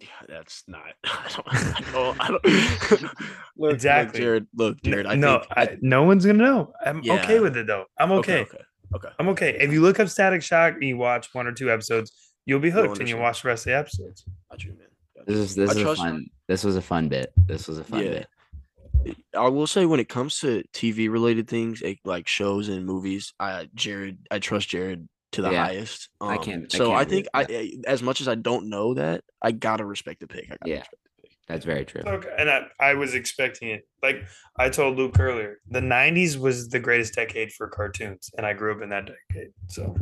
[0.00, 0.82] Yeah, that's not.
[1.04, 1.46] I don't.
[1.48, 2.20] I don't.
[2.20, 2.42] I don't
[3.02, 3.14] look,
[3.56, 4.20] look, Exactly.
[4.20, 4.46] Jared.
[4.54, 5.06] Look, Jared.
[5.06, 5.52] I no, think.
[5.56, 6.72] I, no one's gonna know.
[6.84, 7.84] I'm okay with it though.
[7.98, 8.42] I'm okay.
[8.42, 8.58] Okay.
[8.94, 9.08] Okay.
[9.18, 9.56] I'm okay.
[9.58, 12.12] If you look up Static Shock and you watch one or two episodes,
[12.44, 13.22] you'll be hooked and you understand.
[13.22, 14.24] watch the rest of the episodes.
[14.50, 14.86] Got you, man.
[15.26, 16.26] This is this I is a trust- fun.
[16.46, 17.32] This was a fun bit.
[17.46, 18.10] This was a fun Yeah.
[18.10, 18.26] bit.
[19.36, 23.32] I will say when it comes to TV related things, eh, like shows and movies,
[23.38, 25.64] I Jared, I trust Jared to the Yeah.
[25.66, 26.08] highest.
[26.20, 28.68] I Um, can't- I So can't I think I, eh, as much as I don't
[28.68, 30.44] know that, I gotta respect the pick.
[30.46, 30.78] I gotta Yeah.
[30.78, 31.30] respect the pick.
[31.46, 32.02] That's very true.
[32.06, 32.34] Okay.
[32.38, 33.86] And I, I was expecting it.
[34.02, 34.24] Like
[34.58, 38.74] I told Luke earlier, the 90s was the greatest decade for cartoons, and I grew
[38.74, 39.52] up in that decade.
[39.68, 39.96] So,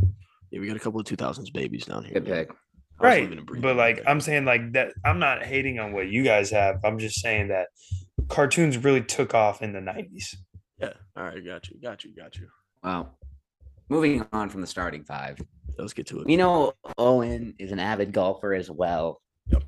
[0.50, 2.14] Yeah, we got a couple of two thousands babies down here.
[2.14, 2.50] Good pick.
[3.00, 3.22] Right.
[3.24, 4.02] living and breathing But like.
[4.06, 6.76] I'm saying, like, that I'm not hating on what you guys have.
[6.84, 7.68] I'm just saying that
[8.28, 10.36] cartoons really took off in the 90s.
[10.80, 10.92] yeah.
[11.16, 12.48] All right, got you, got you, got you.
[12.82, 13.16] Well,
[13.88, 15.38] moving on from the starting five,
[15.78, 16.26] Let's get to it.
[16.26, 19.20] we know Owen is an avid golfer as well.
[19.48, 19.64] Yep.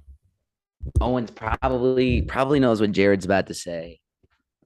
[1.01, 4.01] Owen's probably probably knows what Jared's about to say,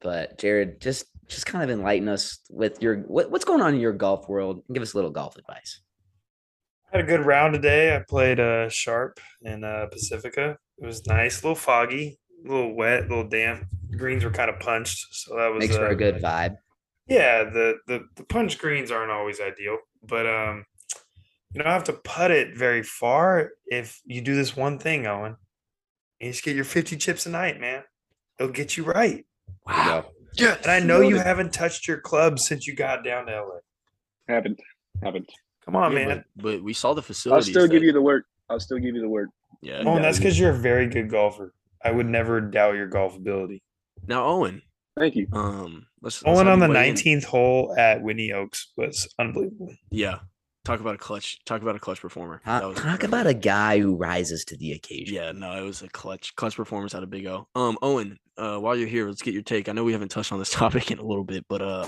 [0.00, 3.80] but Jared, just just kind of enlighten us with your what, what's going on in
[3.80, 5.80] your golf world and give us a little golf advice.
[6.92, 7.94] Had a good round today.
[7.94, 10.58] I played uh sharp in uh Pacifica.
[10.78, 13.66] It was nice, a little foggy, a little wet, a little damp.
[13.96, 16.56] Greens were kind of punched, so that was Makes for uh, a good vibe.
[17.08, 20.64] Yeah, the the the punch greens aren't always ideal, but um,
[21.52, 25.36] you don't have to putt it very far if you do this one thing, Owen.
[26.20, 27.82] You just get your fifty chips a night, man.
[28.38, 29.26] It'll get you right.
[29.66, 30.06] Wow.
[30.34, 33.58] Yeah, and I know you haven't touched your club since you got down to LA.
[34.28, 34.60] Haven't,
[35.02, 35.28] haven't.
[35.64, 36.24] Come on, Yeah, man.
[36.36, 37.34] But, but we saw the facility.
[37.34, 37.64] I'll facilities.
[37.64, 38.24] still give you the work.
[38.48, 39.28] I'll still give you the work.
[39.60, 39.82] Yeah.
[39.84, 41.52] Oh, and that's because you're a very good golfer.
[41.84, 43.62] I would never doubt your golf ability.
[44.06, 44.62] Now, Owen.
[44.98, 45.28] Thank you.
[45.32, 46.22] Um, let's.
[46.22, 46.94] let's Owen on the weigh in.
[46.94, 49.72] 19th hole at Whitney Oaks was unbelievable.
[49.90, 50.18] Yeah.
[50.64, 51.42] Talk about a clutch.
[51.46, 52.42] Talk about a clutch performer.
[52.44, 53.08] Talk, That was talk incredible.
[53.14, 55.14] about a guy who rises to the occasion.
[55.14, 57.48] Yeah, no, it was a clutch clutch performance out of Big O.
[57.54, 59.68] Um, Owen, uh, while you're here, let's get your take.
[59.70, 61.86] I know we haven't touched on this topic in a little bit, but uh,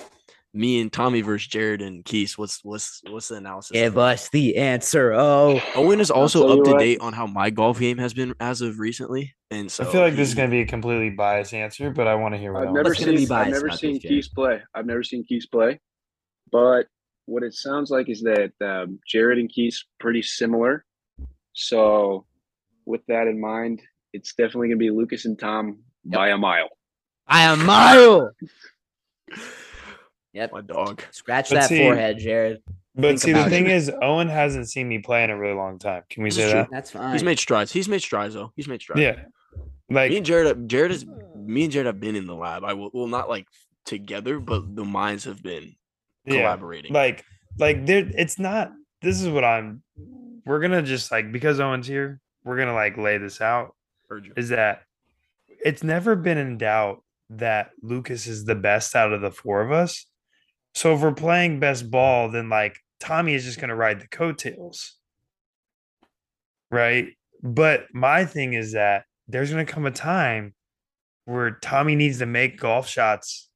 [0.55, 2.37] me and Tommy versus Jared and Keith.
[2.37, 3.73] What's what's what's the analysis?
[3.73, 5.13] Give us the answer.
[5.13, 6.79] Oh, Owen is also up to what.
[6.79, 10.01] date on how my golf game has been as of recently, and so I feel
[10.03, 12.53] like this is going to be a completely biased answer, but I want to hear
[12.53, 13.33] what I've never What's gonna be seen.
[13.33, 14.15] I've never seen this, Jared?
[14.15, 14.63] Keys play.
[14.75, 15.81] I've never seen Keys play,
[16.51, 16.87] but
[17.27, 20.85] what it sounds like is that um, Jared and Keys pretty similar.
[21.55, 22.27] So,
[22.85, 23.81] with that in mind,
[24.13, 26.69] it's definitely gonna be Lucas and Tom by a mile.
[27.29, 28.33] By a mile.
[30.33, 30.53] Yep.
[30.53, 31.03] my dog.
[31.11, 32.63] Scratch But that see- forehead, Jared.
[32.95, 33.73] But Think see, the thing it.
[33.73, 36.03] is, Owen hasn't seen me play in a really long time.
[36.11, 36.61] Can we This say true.
[36.61, 36.69] that?
[36.71, 37.13] That's fine.
[37.13, 37.73] He's made strides.
[37.73, 38.53] He's made strides though.
[38.55, 39.01] He's made strides.
[39.01, 39.11] Yeah.
[39.13, 39.27] Like
[39.89, 42.65] Me Like, and Jared, Jared is me and Jared have been in the lab.
[42.65, 43.47] I will, well, not like
[43.87, 45.75] together, but the minds have been
[46.27, 46.37] yeah.
[46.37, 46.93] collaborating.
[46.93, 47.25] Like,
[47.59, 48.73] like there, it's not.
[49.01, 49.83] This is what I'm.
[50.45, 52.21] We're gonna just like because Owen's here.
[52.45, 53.75] We're gonna like lay this out.
[54.11, 54.33] Heard.
[54.37, 54.83] Is that
[55.49, 59.73] it's never been in doubt that Lucas is the best out of the four of
[59.73, 60.07] us.
[60.75, 64.97] So if we're playing best ball, then like Tommy is just gonna ride the coattails.
[66.71, 67.09] Right.
[67.43, 70.55] But my thing is that there's gonna come a time
[71.25, 73.49] where Tommy needs to make golf shots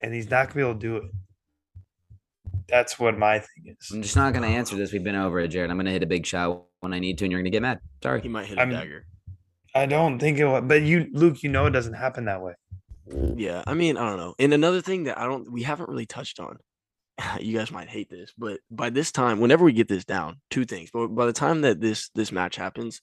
[0.00, 1.04] and he's not gonna be able to do it.
[2.68, 3.90] That's what my thing is.
[3.92, 4.92] I'm just not gonna answer this.
[4.92, 5.70] We've been over it, Jared.
[5.70, 7.78] I'm gonna hit a big shot when I need to, and you're gonna get mad.
[8.02, 8.20] Sorry.
[8.20, 9.06] He might hit a I'm- dagger.
[9.74, 12.54] I don't think it will, but you, Luke, you know it doesn't happen that way.
[13.36, 14.34] Yeah, I mean, I don't know.
[14.38, 16.58] And another thing that I don't, we haven't really touched on.
[17.40, 20.66] You guys might hate this, but by this time, whenever we get this down, two
[20.66, 20.90] things.
[20.92, 23.00] But by the time that this this match happens,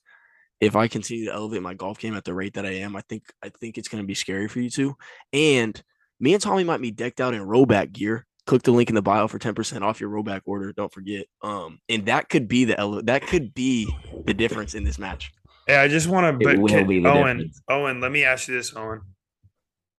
[0.62, 3.02] if I continue to elevate my golf game at the rate that I am, I
[3.02, 4.96] think I think it's going to be scary for you two.
[5.34, 5.82] And
[6.20, 9.02] me and Tommy might be decked out in Rhoback gear click the link in the
[9.02, 10.74] bio for 10% off your Rhoback order.
[10.74, 11.26] Don't forget.
[11.42, 13.88] Um, and that could be the ele- that could be
[14.26, 15.32] the difference in this match.
[15.68, 16.50] Yeah, I just want to.
[16.50, 17.62] It But will can- be the Owen, difference.
[17.70, 19.02] Owen, let me ask you this, Owen.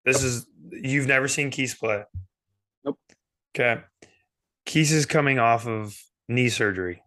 [0.05, 2.03] This is you've never seen Keys play.
[2.85, 2.99] Nope.
[3.55, 3.83] Okay.
[4.67, 5.99] Keys is coming off of
[6.29, 7.03] knee surgery.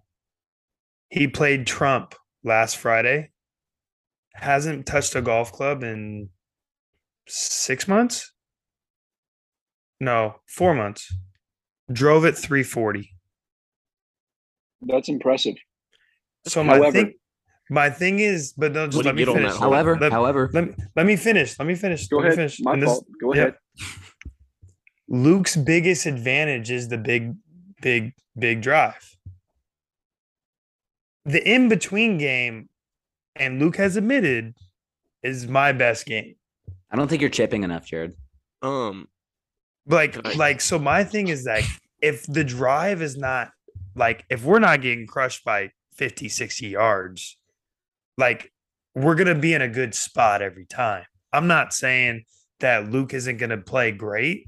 [1.10, 3.32] He played Trump last Friday.
[4.34, 6.30] Hasn't touched a golf club in
[7.28, 8.32] six months.
[10.00, 11.12] No, four months.
[11.92, 13.14] Drove at 340.
[14.82, 15.56] That's impressive.
[16.46, 17.14] So my However- thing,
[17.70, 19.52] my thing is, but no, just do let you me finish.
[19.54, 19.60] that?
[19.60, 21.58] However, let, however, let me let me finish.
[21.60, 22.08] Let me finish.
[22.08, 22.36] Go let me ahead.
[22.38, 22.60] finish.
[22.62, 23.06] My And this- fault.
[23.22, 23.42] Go yeah.
[23.42, 23.56] ahead.
[25.10, 27.36] Luke's biggest advantage is the big,
[27.82, 29.16] big, big drive.
[31.26, 32.70] The in between game,
[33.36, 34.54] and Luke has admitted,
[35.24, 36.36] is my best game.
[36.92, 38.14] I don't think you're chipping enough, Jared.
[38.62, 39.08] Um,
[39.86, 40.36] Like, Right.
[40.36, 41.64] like, so my thing is like,
[42.02, 43.52] if the drive is not
[43.96, 47.37] like, if we're not getting crushed by 50, 60 yards,
[48.18, 48.52] like,
[48.96, 51.06] we're going to be in a good spot every time.
[51.32, 52.24] I'm not saying
[52.60, 54.48] that Luke isn't going to play great,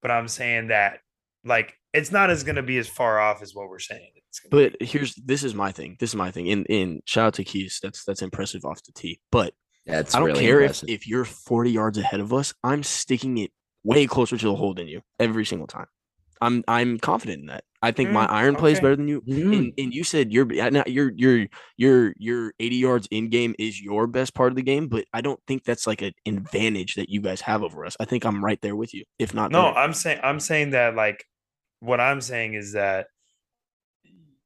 [0.00, 0.98] but I'm saying that,
[1.44, 4.10] like, it's not as going to be as far off as what we're saying.
[4.28, 4.76] It's gonna be.
[4.78, 5.96] but here's this is my thing.
[5.98, 6.46] This is my thing.
[6.46, 7.80] In in shout out to Keys.
[7.82, 9.20] That's that's impressive off the tee.
[9.32, 9.54] But
[9.86, 10.88] That's I don't really care impressive.
[10.88, 12.54] if if you're 40 yards ahead of us.
[12.62, 13.50] I'm sticking it
[13.82, 15.86] way closer to the hole than you every single time.
[16.40, 17.64] I'm I'm confident in that.
[17.82, 18.82] I think my Mm, iron plays okay.
[18.84, 19.22] better than you.
[19.22, 19.58] Mm.
[19.58, 24.06] And, and you said your your your your your 80 yards in game is your
[24.06, 27.20] best part of the game, but I don't think that's like an advantage that you
[27.20, 27.96] guys have over us.
[28.00, 29.50] I think I'm right there with you, if not.
[29.50, 29.78] No, better.
[29.78, 31.24] I'm saying I'm saying that like
[31.80, 33.06] what I'm saying is that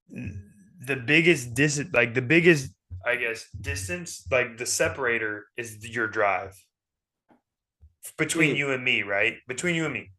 [0.08, 2.72] the biggest dis like the biggest
[3.06, 6.54] I guess distance like the separator is your drive
[8.18, 9.36] between you and me, right?
[9.48, 10.12] Between you and me,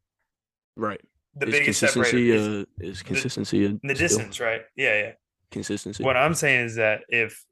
[0.76, 1.02] right.
[1.36, 3.96] The is biggest separator consistency is uh, is consistency a the skill?
[3.96, 4.62] distance, right?
[4.76, 5.12] Yeah, yeah.
[5.52, 6.04] Consistency.
[6.04, 7.44] What I'm saying is that if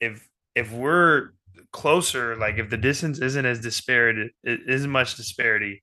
[0.00, 1.30] if if we're
[1.72, 5.82] closer, like if the distance isn't as disparate, it isn't much disparity,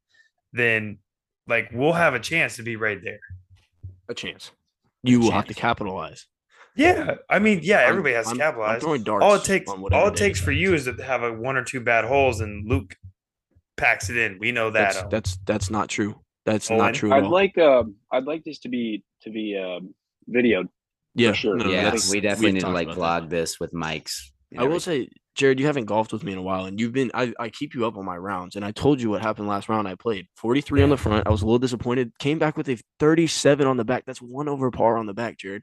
[0.53, 0.99] then
[1.47, 3.19] like we'll have a chance to be right there.
[4.07, 4.51] a chance.
[5.03, 6.25] You will have to capitalize.
[6.75, 8.81] Yeah, I mean, yeah, I'm- everybody has I'm- to I'm capitalize.
[8.81, 9.23] throwing darts.
[9.23, 11.79] all it takes, all it takes for you is to have a one or two
[11.81, 12.95] bad holes, and Luke
[13.77, 14.37] packs it in.
[14.39, 14.93] We know that.
[14.93, 16.19] That's that's that's not true.
[16.45, 16.79] That's Owen?
[16.79, 17.29] not true I'd all.
[17.31, 19.93] like um I'd like this to be to be um
[20.33, 20.67] videoed.
[21.15, 21.55] yeah, sure.
[21.55, 23.23] no, no, yeah, we definitely need to like about that.
[23.23, 24.19] vlog this with mics.
[24.57, 27.11] I will say, Jared, you haven't golfed with me in a while, and you've been.
[27.13, 29.69] I, I keep you up on my rounds, and I told you what happened last
[29.69, 29.87] round.
[29.87, 31.27] I played 43 on the front.
[31.27, 32.11] I was a little disappointed.
[32.17, 34.05] Came back with a 37 on the back.
[34.07, 35.61] That's one over par on the back, Jared.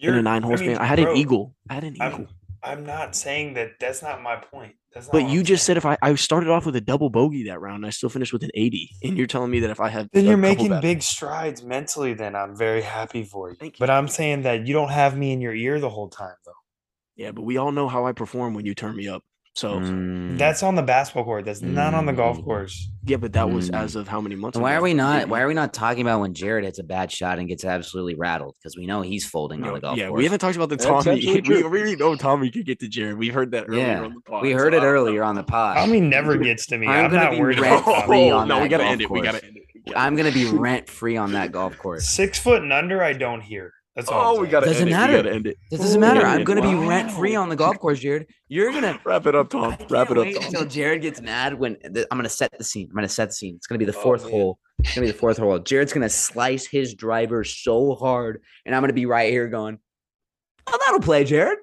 [0.00, 0.78] in You're- a nine hole I mean, span.
[0.78, 1.54] I had bro, an eagle.
[1.70, 2.26] I had an I'm, eagle.
[2.64, 3.72] I'm not saying that.
[3.78, 4.74] That's not my point.
[4.94, 5.74] That's not But you I'm just saying.
[5.74, 8.08] said if I I started off with a double bogey that round, and I still
[8.08, 10.70] finished with an 80, and you're telling me that if I have Then you're making
[10.70, 12.14] bad- big strides mentally.
[12.14, 13.56] Then I'm very happy for you.
[13.60, 13.72] You.
[13.78, 16.52] But I'm saying that you don't have me in your ear the whole time, though.
[17.16, 19.22] Yeah, but we all know how I perform when you turn me up.
[19.56, 20.36] So Mm.
[20.36, 21.44] That's on the basketball court.
[21.44, 22.44] That's not on the golf Mm.
[22.44, 22.90] course.
[23.06, 23.78] yeah, but that was Mm.
[23.78, 24.58] as of how many months?
[24.58, 24.80] Why ago?
[24.80, 25.28] are we not?
[25.28, 28.16] Why are we not talking about when Jared hits a bad shot and gets absolutely
[28.16, 28.56] rattled?
[28.58, 29.98] Because we know he's folding on the golf course.
[30.00, 30.18] yeah, course.
[30.18, 31.24] we haven't talked about the That's Tommy.
[31.34, 31.62] We true.
[31.62, 33.16] already know Tommy could get to Jared.
[33.16, 34.42] We heard that earlier Yeah, on the pod.
[34.42, 35.00] we heard I it don't know.
[35.00, 35.76] earlier on the pod.
[35.76, 36.88] Tommy never gets to me.
[36.88, 38.30] I'm I'm, gonna not be worried rent about free Tommy.
[38.32, 39.10] on no, we gotta end it.
[39.10, 39.92] We gotta end it.
[39.94, 42.08] I'm gonna be rent free on that golf course.
[42.08, 43.73] Six foot and under, I don't hear.
[43.96, 44.32] That's all.
[44.32, 44.92] Oh, I'm we gotta Doesn't end it.
[44.92, 45.12] matter.
[45.12, 45.56] We gotta end it.
[45.70, 46.20] This doesn't matter.
[46.20, 46.88] Yeah, I'm gonna be Wow.
[46.88, 48.26] rent free on the golf course, Jared.
[48.48, 49.76] You're gonna Wrap it up, I Tom.
[49.76, 50.44] can't Wrap it up, wait Tom.
[50.46, 52.88] until Jared gets mad when th- I'm gonna set the scene.
[52.90, 53.54] I'm gonna set the scene.
[53.56, 54.32] It's gonna be the Oh, fourth man.
[54.32, 54.58] hole.
[54.80, 55.58] It's gonna be the fourth hole.
[55.60, 59.78] Jared's gonna slice his driver so hard, and I'm gonna be right here going,
[60.66, 61.58] "Oh, that'll play, Jared.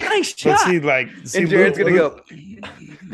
[0.00, 2.60] Nice But shot." see, like, see, and Jared's Luke- gonna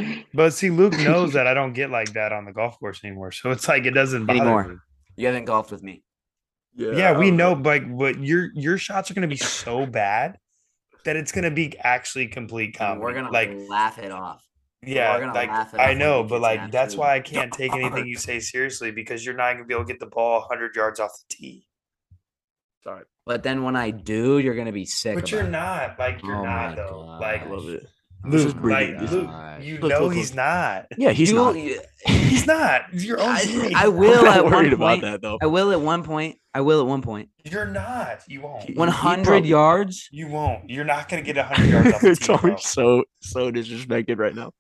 [0.07, 3.01] go But see, Luke knows that I don't get like that on the golf course
[3.05, 3.33] anymore.
[3.33, 4.69] So it's like it doesn't bother Anymore.
[4.69, 4.77] me.
[5.17, 6.05] You haven't golfed with me.
[6.79, 10.39] Yeah, I we don't know, but but your your shots are gonna be so bad
[11.05, 13.01] that it's gonna be actually complete And comedy.
[13.01, 14.45] we're gonna like, laugh it off.
[14.83, 17.73] yeah, gonna like laugh it I when know, but like that's why I can't take
[17.73, 20.77] anything you say seriously because you're not gonna be able to get the ball hundred
[20.77, 21.67] yards off the tee.
[22.85, 23.05] Sorry.
[23.27, 25.15] But then when I do, you're gonna be sick.
[25.17, 25.51] But you're it.
[25.51, 27.19] not like you're Oh not my though.
[27.21, 27.87] Like I love it.
[28.25, 28.95] Luke, is breathing.
[28.97, 29.31] like This is- Luke,
[29.61, 30.37] you Look, know look, he's look.
[30.37, 30.87] not.
[30.97, 31.55] Yeah, he's You- not.
[32.07, 32.93] He's not.
[32.93, 33.75] Your own I, teammate.
[33.75, 35.39] I I'm will not at one worried about that though.
[35.43, 36.39] I will at one point.
[36.55, 37.29] I will at one point.
[37.45, 38.21] You're not.
[38.29, 38.65] You won't.
[38.65, 40.09] He- 100 probably- yards.
[40.11, 40.69] You won't.
[40.71, 42.37] You're not gonna get hundred yards off the tee.
[42.37, 42.57] bro.
[42.57, 44.53] So so disrespected right now.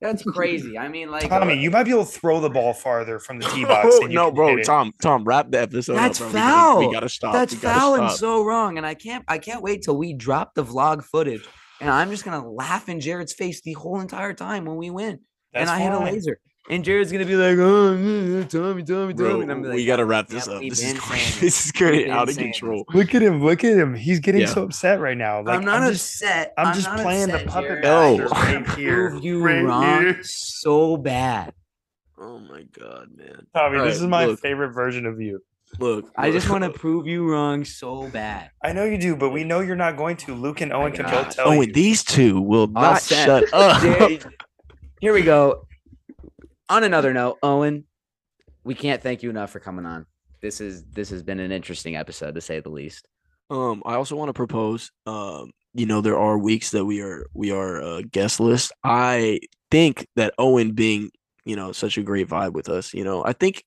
[0.00, 0.78] That's crazy.
[0.78, 3.46] I mean, like Tommy, you might be able to throw the ball farther from the
[3.46, 3.88] tee box.
[3.90, 4.56] No, than you no, bro.
[4.62, 5.94] Tom, Tom, wrap the episode.
[5.96, 6.38] That's up, bro.
[6.40, 6.78] We gotta- foul.
[6.88, 7.32] We gotta stop.
[7.32, 8.76] that's We gotta foul and so wrong.
[8.78, 9.24] And I can't.
[9.26, 11.44] I can't wait till we drop the vlog footage,
[11.80, 15.20] and I'm just gonna laugh in Jared's face the whole entire time when we win.
[15.52, 16.38] That's and I hit a laser.
[16.70, 19.42] And Jared's gonna be like, oh, yeah, Tommy, Tommy, Bro, Tommy.
[19.44, 20.60] And I'm like, we gotta wrap this yeah, up.
[20.60, 22.84] This is been going, saying this is getting out of saying control.
[22.92, 23.42] Look at him!
[23.42, 23.94] Look at him!
[23.94, 24.48] He's getting Yeah.
[24.48, 25.40] so upset right now.
[25.42, 26.52] Like I'm not I'm just, upset.
[26.58, 27.84] I'm just not playing the puppet Jared.
[27.84, 28.18] No.
[28.18, 29.14] master right here.
[29.16, 30.18] You right wrong here.
[30.24, 31.54] so bad.
[32.20, 33.46] Oh my god, man.
[33.54, 34.40] Tommy, All this right, is my look.
[34.40, 35.40] favorite version of you.
[35.78, 38.50] Look, I just want to prove you wrong so bad.
[38.62, 40.34] I know you do, but we know you're not going to.
[40.34, 41.62] Luke and Owen can both tell Oh, you.
[41.62, 44.22] and these two will I'll not send- shut up.
[45.00, 45.66] Here we go.
[46.68, 47.84] On another note, Owen,
[48.64, 50.06] we can't thank you enough for coming on.
[50.40, 53.06] This is this has been an interesting episode to say the least.
[53.50, 54.90] Um, I also want to propose.
[55.06, 58.72] Um, you know, there are weeks that we are we are uh, guest list.
[58.84, 59.40] I
[59.70, 61.10] think that Owen being,
[61.44, 62.92] you know, such a great vibe with us.
[62.94, 63.64] You know, I think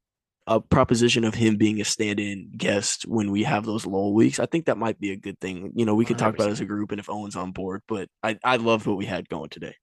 [0.56, 4.40] a proposition of him being a stand-in guest when we have those lull weeks.
[4.40, 5.72] I think that might be a good thing.
[5.76, 7.82] You know, we could talk about it as a group, and if Owen's on board.
[7.88, 9.76] But I I loved what we had going today.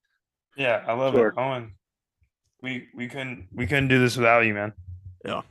[0.57, 1.29] yeah, I love Sure.
[1.29, 1.73] it, Owen.
[2.63, 4.73] We we couldn't we couldn't do this without you, man.
[5.25, 5.43] Yeah.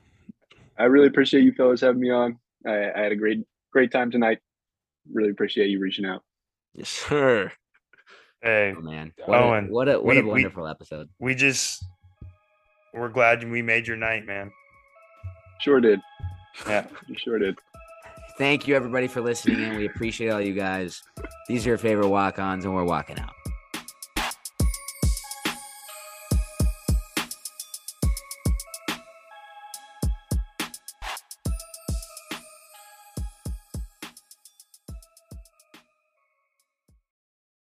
[0.78, 2.38] I really appreciate you fellas having me on.
[2.66, 3.40] I, I had a great
[3.72, 4.40] great time tonight.
[5.12, 6.22] Really appreciate you reaching out.
[6.74, 7.52] Yes, sir.
[8.42, 11.10] Hey, Oh man, what Owen, a, what a what we- a we- wonderful episode.
[11.18, 11.84] we just
[12.94, 14.52] we're glad we made your night, man.
[15.60, 16.00] Sure did.
[16.68, 16.86] Yeah.
[17.08, 17.58] You sure did.
[18.38, 19.76] Thank you everybody for listening in.
[19.78, 21.04] We appreciate all you guys.
[21.48, 23.34] These are your favorite walk-ons, and we're walking out.